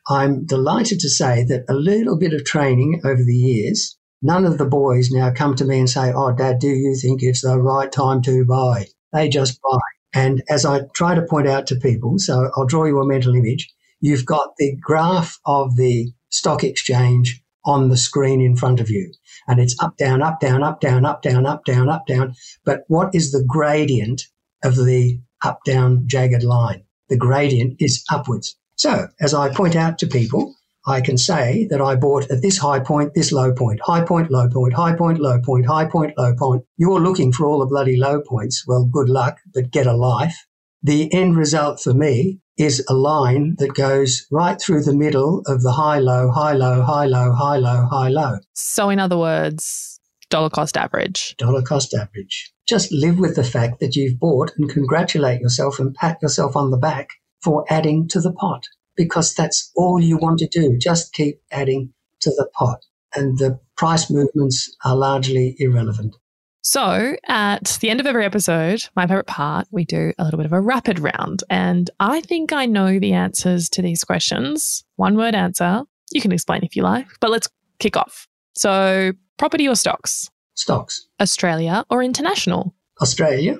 I'm 0.09 0.45
delighted 0.45 0.99
to 1.01 1.09
say 1.09 1.43
that 1.45 1.65
a 1.69 1.73
little 1.73 2.17
bit 2.17 2.33
of 2.33 2.45
training 2.45 3.01
over 3.05 3.23
the 3.23 3.35
years 3.35 3.97
None 4.21 4.45
of 4.45 4.57
the 4.57 4.65
boys 4.65 5.11
now 5.11 5.31
come 5.31 5.55
to 5.55 5.65
me 5.65 5.79
and 5.79 5.89
say, 5.89 6.11
Oh, 6.13 6.31
dad, 6.31 6.59
do 6.59 6.69
you 6.69 6.95
think 6.95 7.23
it's 7.23 7.41
the 7.41 7.59
right 7.59 7.91
time 7.91 8.21
to 8.23 8.45
buy? 8.45 8.87
They 9.13 9.29
just 9.29 9.59
buy. 9.61 9.79
And 10.13 10.43
as 10.49 10.65
I 10.65 10.81
try 10.93 11.15
to 11.15 11.21
point 11.21 11.47
out 11.47 11.67
to 11.67 11.75
people, 11.75 12.19
so 12.19 12.51
I'll 12.55 12.65
draw 12.65 12.85
you 12.85 12.99
a 12.99 13.05
mental 13.05 13.35
image. 13.35 13.71
You've 14.01 14.25
got 14.25 14.55
the 14.57 14.75
graph 14.79 15.39
of 15.45 15.75
the 15.75 16.11
stock 16.29 16.63
exchange 16.63 17.41
on 17.65 17.89
the 17.89 17.97
screen 17.97 18.41
in 18.41 18.55
front 18.55 18.79
of 18.79 18.89
you. 18.89 19.11
And 19.47 19.59
it's 19.59 19.75
up, 19.81 19.97
down, 19.97 20.21
up, 20.21 20.39
down, 20.39 20.63
up, 20.63 20.81
down, 20.81 21.05
up, 21.05 21.21
down, 21.21 21.45
up, 21.45 21.65
down, 21.65 21.89
up, 21.89 22.05
down. 22.07 22.33
But 22.65 22.83
what 22.87 23.13
is 23.13 23.31
the 23.31 23.43
gradient 23.47 24.23
of 24.63 24.75
the 24.75 25.19
up, 25.43 25.63
down, 25.65 26.03
jagged 26.07 26.43
line? 26.43 26.83
The 27.09 27.17
gradient 27.17 27.75
is 27.79 28.03
upwards. 28.11 28.55
So 28.75 29.07
as 29.19 29.33
I 29.33 29.53
point 29.53 29.75
out 29.75 29.97
to 29.99 30.07
people, 30.07 30.55
I 30.89 31.01
can 31.01 31.19
say 31.19 31.67
that 31.69 31.81
I 31.81 31.95
bought 31.95 32.31
at 32.31 32.41
this 32.41 32.57
high 32.57 32.79
point, 32.79 33.13
this 33.13 33.31
low 33.31 33.53
point, 33.53 33.79
high 33.83 34.03
point, 34.03 34.31
low 34.31 34.49
point, 34.49 34.73
high 34.73 34.95
point, 34.95 35.19
low 35.19 35.39
point, 35.39 35.67
high 35.67 35.85
point, 35.85 36.17
low 36.17 36.33
point. 36.35 36.63
You're 36.77 36.99
looking 36.99 37.31
for 37.31 37.45
all 37.45 37.59
the 37.59 37.67
bloody 37.67 37.95
low 37.95 38.21
points. 38.21 38.65
Well, 38.65 38.85
good 38.85 39.07
luck, 39.07 39.37
but 39.53 39.69
get 39.69 39.85
a 39.85 39.93
life. 39.93 40.47
The 40.81 41.13
end 41.13 41.37
result 41.37 41.79
for 41.79 41.93
me 41.93 42.39
is 42.57 42.83
a 42.89 42.95
line 42.95 43.55
that 43.59 43.75
goes 43.75 44.25
right 44.31 44.59
through 44.59 44.83
the 44.83 44.95
middle 44.95 45.43
of 45.45 45.61
the 45.61 45.73
high, 45.73 45.99
low, 45.99 46.31
high, 46.31 46.53
low, 46.53 46.81
high, 46.81 47.05
low, 47.05 47.33
high, 47.33 47.57
low, 47.57 47.85
high, 47.85 48.09
low. 48.09 48.39
So, 48.53 48.89
in 48.89 48.99
other 48.99 49.17
words, 49.17 49.99
dollar 50.31 50.49
cost 50.49 50.75
average. 50.75 51.35
Dollar 51.37 51.61
cost 51.61 51.93
average. 51.93 52.51
Just 52.67 52.91
live 52.91 53.19
with 53.19 53.35
the 53.35 53.43
fact 53.43 53.79
that 53.79 53.95
you've 53.95 54.19
bought 54.19 54.53
and 54.57 54.67
congratulate 54.67 55.39
yourself 55.41 55.77
and 55.77 55.93
pat 55.93 56.17
yourself 56.23 56.55
on 56.55 56.71
the 56.71 56.77
back 56.77 57.09
for 57.43 57.63
adding 57.69 58.07
to 58.07 58.19
the 58.19 58.33
pot 58.33 58.63
because 58.99 59.33
that's 59.33 59.71
all 59.77 60.01
you 60.01 60.17
want 60.17 60.39
to 60.39 60.47
do. 60.47 60.77
Just 60.77 61.13
keep 61.13 61.39
adding 61.53 61.93
to 62.19 62.31
the 62.31 62.49
pot. 62.53 62.79
And 63.15 63.37
the 63.37 63.57
price 63.77 64.11
movements 64.11 64.75
are 64.83 64.93
largely 64.93 65.55
irrelevant. 65.57 66.17
So, 66.61 67.15
at 67.25 67.77
the 67.79 67.89
end 67.89 68.01
of 68.01 68.05
every 68.05 68.25
episode, 68.25 68.83
my 68.97 69.07
favorite 69.07 69.25
part, 69.25 69.67
we 69.71 69.85
do 69.85 70.11
a 70.19 70.23
little 70.25 70.37
bit 70.37 70.45
of 70.45 70.51
a 70.51 70.59
rapid 70.59 70.99
round. 70.99 71.45
And 71.49 71.89
I 72.01 72.19
think 72.19 72.51
I 72.51 72.65
know 72.65 72.99
the 72.99 73.13
answers 73.13 73.69
to 73.69 73.81
these 73.81 74.03
questions. 74.03 74.83
One 74.97 75.15
word 75.15 75.33
answer. 75.33 75.83
You 76.11 76.19
can 76.19 76.33
explain 76.33 76.63
if 76.63 76.75
you 76.75 76.83
like, 76.83 77.07
but 77.21 77.31
let's 77.31 77.47
kick 77.79 77.95
off. 77.95 78.27
So, 78.53 79.13
property 79.37 79.65
or 79.65 79.75
stocks? 79.75 80.29
Stocks. 80.55 81.07
Australia 81.21 81.85
or 81.89 82.03
international? 82.03 82.75
Australia 83.01 83.59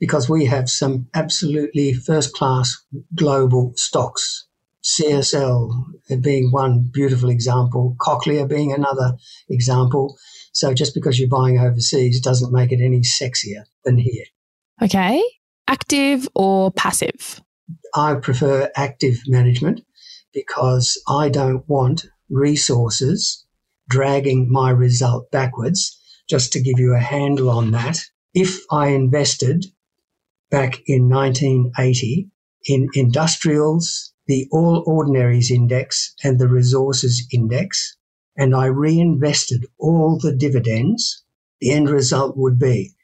because 0.00 0.28
we 0.28 0.46
have 0.46 0.68
some 0.68 1.08
absolutely 1.14 1.92
first 1.92 2.34
class 2.34 2.76
global 3.14 3.72
stocks. 3.76 4.46
CSL 4.84 5.72
being 6.22 6.50
one 6.50 6.88
beautiful 6.92 7.28
example, 7.28 7.96
Cochlear 8.00 8.48
being 8.48 8.72
another 8.72 9.16
example. 9.48 10.16
So 10.52 10.72
just 10.72 10.94
because 10.94 11.18
you're 11.18 11.28
buying 11.28 11.58
overseas 11.58 12.20
doesn't 12.20 12.52
make 12.52 12.72
it 12.72 12.80
any 12.80 13.00
sexier 13.00 13.64
than 13.84 13.98
here. 13.98 14.24
Okay. 14.80 15.22
Active 15.66 16.28
or 16.34 16.70
passive? 16.70 17.42
I 17.94 18.14
prefer 18.14 18.70
active 18.76 19.18
management 19.26 19.82
because 20.32 21.00
I 21.08 21.28
don't 21.28 21.68
want 21.68 22.06
resources, 22.30 23.44
dragging 23.88 24.50
my 24.50 24.70
result 24.70 25.30
backwards. 25.30 25.96
Just 26.30 26.52
to 26.52 26.60
give 26.60 26.78
you 26.78 26.94
a 26.94 27.00
handle 27.00 27.50
on 27.50 27.70
that, 27.72 28.00
if 28.34 28.60
I 28.70 28.88
invested 28.88 29.64
back 30.50 30.80
in 30.86 31.08
1980 31.08 32.30
in 32.66 32.88
industrials, 32.94 34.12
the 34.26 34.48
All 34.50 34.82
Ordinaries 34.86 35.50
Index, 35.50 36.14
and 36.22 36.38
the 36.38 36.48
Resources 36.48 37.26
Index, 37.32 37.96
and 38.36 38.54
I 38.54 38.66
reinvested 38.66 39.66
all 39.78 40.18
the 40.18 40.34
dividends, 40.34 41.22
the 41.60 41.70
end 41.70 41.90
result 41.90 42.36
would 42.36 42.58
be 42.58 42.94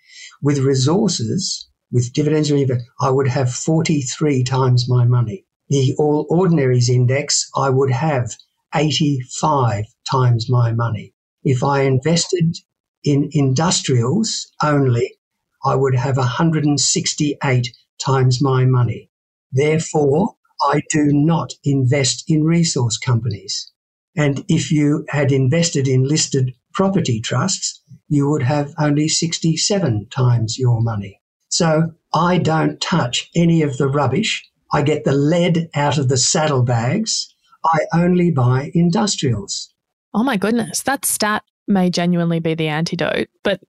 with 0.42 0.58
resources, 0.58 1.68
with 1.90 2.12
dividends, 2.12 2.52
I 3.00 3.10
would 3.10 3.28
have 3.28 3.52
43 3.52 4.44
times 4.44 4.88
my 4.88 5.04
money. 5.04 5.44
The 5.68 5.94
All 5.98 6.26
Ordinaries 6.28 6.90
Index, 6.90 7.50
I 7.56 7.70
would 7.70 7.90
have 7.90 8.36
85 8.74 9.86
times 10.10 10.50
my 10.50 10.72
money. 10.72 11.14
If 11.42 11.62
I 11.64 11.82
invested 11.82 12.56
in 13.02 13.28
industrials 13.32 14.50
only, 14.62 15.16
I 15.64 15.74
would 15.74 15.94
have 15.94 16.16
168 16.16 17.76
times 17.98 18.42
my 18.42 18.64
money. 18.64 19.10
Therefore, 19.52 20.34
I 20.60 20.82
do 20.90 21.10
not 21.12 21.52
invest 21.64 22.24
in 22.28 22.44
resource 22.44 22.98
companies. 22.98 23.70
And 24.16 24.44
if 24.48 24.70
you 24.70 25.04
had 25.08 25.32
invested 25.32 25.88
in 25.88 26.08
listed 26.08 26.54
property 26.72 27.20
trusts, 27.20 27.80
you 28.08 28.28
would 28.28 28.42
have 28.42 28.74
only 28.78 29.08
67 29.08 30.08
times 30.10 30.58
your 30.58 30.80
money. 30.80 31.20
So 31.48 31.92
I 32.12 32.38
don't 32.38 32.80
touch 32.80 33.30
any 33.34 33.62
of 33.62 33.76
the 33.76 33.88
rubbish. 33.88 34.48
I 34.72 34.82
get 34.82 35.04
the 35.04 35.12
lead 35.12 35.68
out 35.74 35.98
of 35.98 36.08
the 36.08 36.16
saddlebags. 36.16 37.32
I 37.64 37.78
only 37.94 38.30
buy 38.30 38.70
industrials. 38.74 39.72
Oh 40.12 40.22
my 40.22 40.36
goodness, 40.36 40.82
that 40.82 41.04
stat 41.04 41.42
may 41.66 41.90
genuinely 41.90 42.40
be 42.40 42.54
the 42.54 42.68
antidote, 42.68 43.28
but 43.42 43.60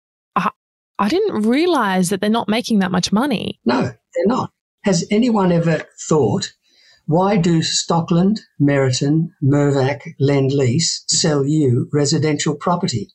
I, 0.98 1.10
didn't 1.10 1.44
realize 1.44 2.10
that 2.10 2.22
they're 2.22 2.30
not 2.30 2.50
making 2.50 2.80
that 2.80 2.92
much 2.92 3.12
money. 3.12 3.60
No, 3.66 3.82
they're 3.82 4.28
not. 4.28 4.52
Has 4.84 5.06
anyone 5.10 5.52
ever 5.52 5.84
thought 6.08 6.54
why 7.08 7.38
do 7.38 7.60
Stockland, 7.60 8.40
Meriton, 8.60 9.32
Mirvac, 9.44 10.16
Lendlease 10.20 11.04
sell 11.08 11.46
you 11.46 11.88
residential 11.94 12.56
property? 12.56 13.12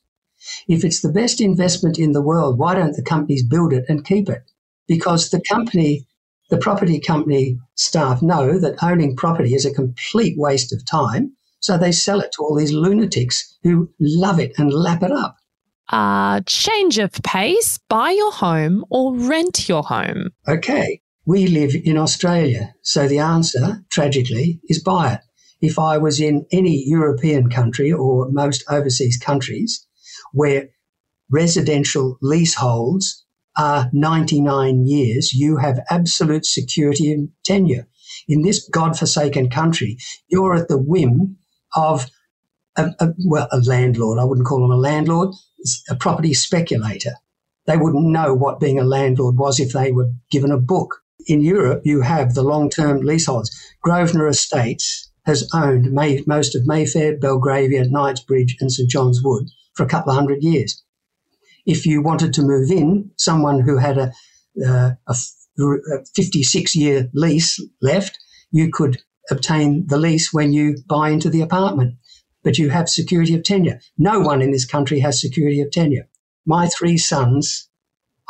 If 0.65 0.85
it's 0.85 1.01
the 1.01 1.11
best 1.11 1.41
investment 1.41 1.99
in 1.99 2.13
the 2.13 2.21
world, 2.21 2.57
why 2.57 2.75
don't 2.75 2.95
the 2.95 3.03
companies 3.03 3.43
build 3.43 3.73
it 3.73 3.83
and 3.89 4.05
keep 4.05 4.29
it? 4.29 4.43
Because 4.87 5.29
the 5.29 5.41
company, 5.41 6.07
the 6.49 6.57
property 6.57 7.01
company 7.01 7.59
staff 7.75 8.21
know 8.21 8.57
that 8.59 8.81
owning 8.81 9.17
property 9.17 9.53
is 9.53 9.65
a 9.65 9.73
complete 9.73 10.37
waste 10.37 10.71
of 10.71 10.85
time. 10.85 11.35
So 11.59 11.77
they 11.77 11.91
sell 11.91 12.21
it 12.21 12.31
to 12.33 12.43
all 12.43 12.55
these 12.55 12.71
lunatics 12.71 13.57
who 13.63 13.89
love 13.99 14.39
it 14.39 14.53
and 14.57 14.73
lap 14.73 15.03
it 15.03 15.11
up. 15.11 15.35
Uh, 15.91 16.39
change 16.45 16.97
of 16.97 17.11
pace, 17.23 17.77
buy 17.89 18.11
your 18.11 18.31
home 18.31 18.85
or 18.89 19.15
rent 19.15 19.67
your 19.67 19.83
home. 19.83 20.29
Okay. 20.47 21.01
We 21.25 21.47
live 21.47 21.75
in 21.83 21.97
Australia, 21.97 22.73
so 22.81 23.07
the 23.07 23.19
answer, 23.19 23.83
tragically, 23.91 24.59
is 24.67 24.81
buy 24.81 25.13
it. 25.13 25.19
If 25.61 25.77
I 25.77 25.99
was 25.99 26.19
in 26.19 26.45
any 26.51 26.83
European 26.87 27.49
country 27.49 27.91
or 27.91 28.29
most 28.31 28.63
overseas 28.67 29.19
countries 29.19 29.85
where 30.33 30.69
residential 31.29 32.17
leaseholds 32.21 33.23
are 33.55 33.89
99 33.93 34.87
years, 34.87 35.33
you 35.33 35.57
have 35.57 35.79
absolute 35.89 36.45
security 36.45 37.11
and 37.11 37.29
tenure. 37.43 37.87
In 38.27 38.41
this 38.41 38.67
godforsaken 38.69 39.49
country, 39.49 39.97
you're 40.27 40.55
at 40.55 40.67
the 40.67 40.77
whim 40.77 41.37
of 41.75 42.09
a, 42.77 42.89
a, 42.99 43.13
well, 43.25 43.47
a 43.51 43.59
landlord. 43.59 44.19
I 44.19 44.23
wouldn't 44.23 44.47
call 44.47 44.63
him 44.63 44.71
a 44.71 44.77
landlord, 44.77 45.35
a 45.89 45.95
property 45.95 46.33
speculator. 46.33 47.13
They 47.65 47.77
wouldn't 47.77 48.07
know 48.07 48.33
what 48.33 48.59
being 48.59 48.79
a 48.79 48.83
landlord 48.83 49.37
was 49.37 49.59
if 49.59 49.73
they 49.73 49.91
were 49.91 50.11
given 50.31 50.51
a 50.51 50.57
book 50.57 51.01
in 51.27 51.41
Europe, 51.41 51.81
you 51.85 52.01
have 52.01 52.33
the 52.33 52.43
long 52.43 52.69
term 52.69 53.01
leaseholds. 53.01 53.51
Grosvenor 53.81 54.27
Estates 54.27 55.11
has 55.25 55.47
owned 55.53 55.91
May, 55.91 56.23
most 56.25 56.55
of 56.55 56.65
Mayfair, 56.65 57.17
Belgravia, 57.17 57.85
Knightsbridge, 57.87 58.57
and 58.59 58.71
St 58.71 58.89
John's 58.89 59.21
Wood 59.23 59.49
for 59.73 59.83
a 59.83 59.89
couple 59.89 60.11
of 60.11 60.15
hundred 60.15 60.43
years. 60.43 60.83
If 61.65 61.85
you 61.85 62.01
wanted 62.01 62.33
to 62.33 62.41
move 62.41 62.71
in, 62.71 63.11
someone 63.17 63.59
who 63.59 63.77
had 63.77 63.97
a, 63.97 64.11
uh, 64.65 64.91
a 65.07 65.15
56 66.15 66.75
year 66.75 67.09
lease 67.13 67.63
left, 67.81 68.17
you 68.51 68.71
could 68.71 69.01
obtain 69.29 69.85
the 69.87 69.97
lease 69.97 70.33
when 70.33 70.53
you 70.53 70.77
buy 70.87 71.09
into 71.09 71.29
the 71.29 71.41
apartment. 71.41 71.95
But 72.43 72.57
you 72.57 72.69
have 72.69 72.89
security 72.89 73.35
of 73.35 73.43
tenure. 73.43 73.79
No 73.97 74.19
one 74.19 74.41
in 74.41 74.51
this 74.51 74.65
country 74.65 74.99
has 74.99 75.21
security 75.21 75.61
of 75.61 75.71
tenure. 75.71 76.07
My 76.45 76.67
three 76.67 76.97
sons, 76.97 77.69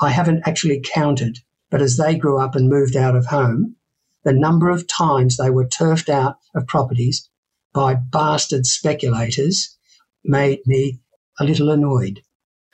I 0.02 0.10
haven't 0.10 0.44
actually 0.46 0.82
counted 0.84 1.40
but 1.72 1.82
as 1.82 1.98
they 1.98 2.16
grew 2.16 2.38
up 2.38 2.54
and 2.54 2.70
moved 2.70 2.96
out 2.96 3.16
of 3.16 3.26
home, 3.26 3.76
the 4.24 4.34
number 4.34 4.70
of 4.70 4.88
times 4.88 5.38
they 5.38 5.50
were 5.50 5.66
turfed 5.66 6.10
out 6.10 6.38
of 6.54 6.68
properties 6.68 7.28
by 7.74 7.96
bastard 7.96 8.68
speculators 8.68 9.76
made 10.24 10.60
me 10.68 11.00
a 11.40 11.44
little 11.46 11.72
annoyed. 11.72 12.22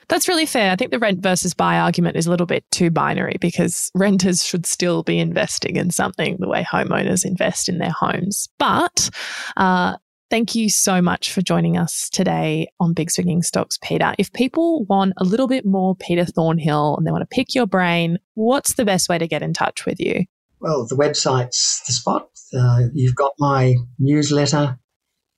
That's 0.08 0.26
really 0.26 0.46
fair. 0.46 0.72
I 0.72 0.76
think 0.76 0.90
the 0.90 0.98
rent 0.98 1.22
versus 1.22 1.54
buy 1.54 1.78
argument 1.78 2.16
is 2.16 2.26
a 2.26 2.30
little 2.30 2.46
bit 2.46 2.68
too 2.70 2.90
binary 2.90 3.36
because 3.40 3.90
renters 3.94 4.42
should 4.44 4.66
still 4.66 5.02
be 5.02 5.18
investing 5.18 5.76
in 5.76 5.90
something 5.90 6.36
the 6.40 6.48
way 6.48 6.64
homeowners 6.64 7.24
invest 7.24 7.68
in 7.68 7.78
their 7.78 7.92
homes. 7.92 8.48
But 8.58 9.10
uh, 9.56 9.96
Thank 10.30 10.54
you 10.54 10.68
so 10.68 11.00
much 11.00 11.32
for 11.32 11.40
joining 11.40 11.78
us 11.78 12.10
today 12.10 12.68
on 12.80 12.92
Big 12.92 13.10
Swinging 13.10 13.42
Stocks, 13.42 13.78
Peter. 13.82 14.14
If 14.18 14.30
people 14.34 14.84
want 14.84 15.14
a 15.16 15.24
little 15.24 15.48
bit 15.48 15.64
more 15.64 15.96
Peter 15.96 16.26
Thornhill 16.26 16.96
and 16.96 17.06
they 17.06 17.10
want 17.10 17.22
to 17.22 17.34
pick 17.34 17.54
your 17.54 17.66
brain, 17.66 18.18
what's 18.34 18.74
the 18.74 18.84
best 18.84 19.08
way 19.08 19.16
to 19.16 19.26
get 19.26 19.42
in 19.42 19.54
touch 19.54 19.86
with 19.86 19.98
you? 19.98 20.26
Well, 20.60 20.86
the 20.86 20.96
website's 20.96 21.82
the 21.86 21.94
spot. 21.94 22.28
Uh, 22.54 22.88
you've 22.92 23.14
got 23.14 23.32
my 23.38 23.76
newsletter, 23.98 24.78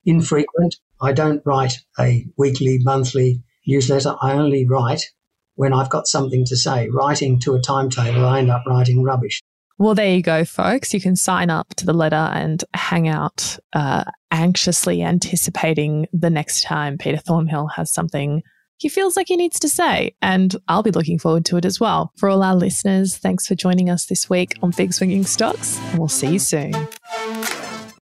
infrequent. 0.05 0.77
I 1.01 1.13
don't 1.13 1.43
write 1.47 1.75
a 1.97 2.27
weekly, 2.37 2.79
monthly 2.83 3.45
newsletter. 3.69 4.17
I 4.21 4.33
only 4.33 4.67
write 4.67 5.05
when 5.55 5.73
I've 5.73 5.91
got 5.91 6.09
something 6.09 6.45
to 6.47 6.57
say. 6.57 6.89
Writing 6.89 7.39
to 7.41 7.55
a 7.55 7.61
timetable, 7.61 8.27
I 8.27 8.41
end 8.41 8.51
up 8.51 8.65
writing 8.67 9.05
rubbish. 9.05 9.41
Well, 9.81 9.95
there 9.95 10.15
you 10.15 10.21
go, 10.21 10.45
folks. 10.45 10.93
You 10.93 11.01
can 11.01 11.17
sign 11.17 11.49
up 11.49 11.75
to 11.77 11.87
the 11.87 11.95
letter 11.95 12.15
and 12.15 12.63
hang 12.75 13.09
out 13.09 13.59
uh, 13.73 14.05
anxiously 14.31 15.03
anticipating 15.03 16.07
the 16.13 16.29
next 16.29 16.65
time 16.65 16.99
Peter 16.99 17.17
Thornhill 17.17 17.69
has 17.69 17.91
something 17.91 18.43
he 18.77 18.91
feels 18.91 19.17
like 19.17 19.29
he 19.29 19.37
needs 19.37 19.59
to 19.61 19.71
say. 19.71 20.15
And 20.21 20.55
I'll 20.69 20.83
be 20.83 20.91
looking 20.91 21.19
forward 21.19 21.47
to 21.47 21.57
it 21.57 21.65
as 21.65 21.81
well. 21.81 22.13
For 22.19 22.29
all 22.29 22.43
our 22.43 22.55
listeners, 22.55 23.17
thanks 23.17 23.47
for 23.47 23.55
joining 23.55 23.89
us 23.89 24.05
this 24.05 24.29
week 24.29 24.53
on 24.63 24.71
Big 24.77 24.93
Swinging 24.93 25.25
Stocks, 25.25 25.79
and 25.79 25.99
we'll 25.99 26.09
see 26.09 26.29
you 26.29 26.39
soon. 26.39 26.75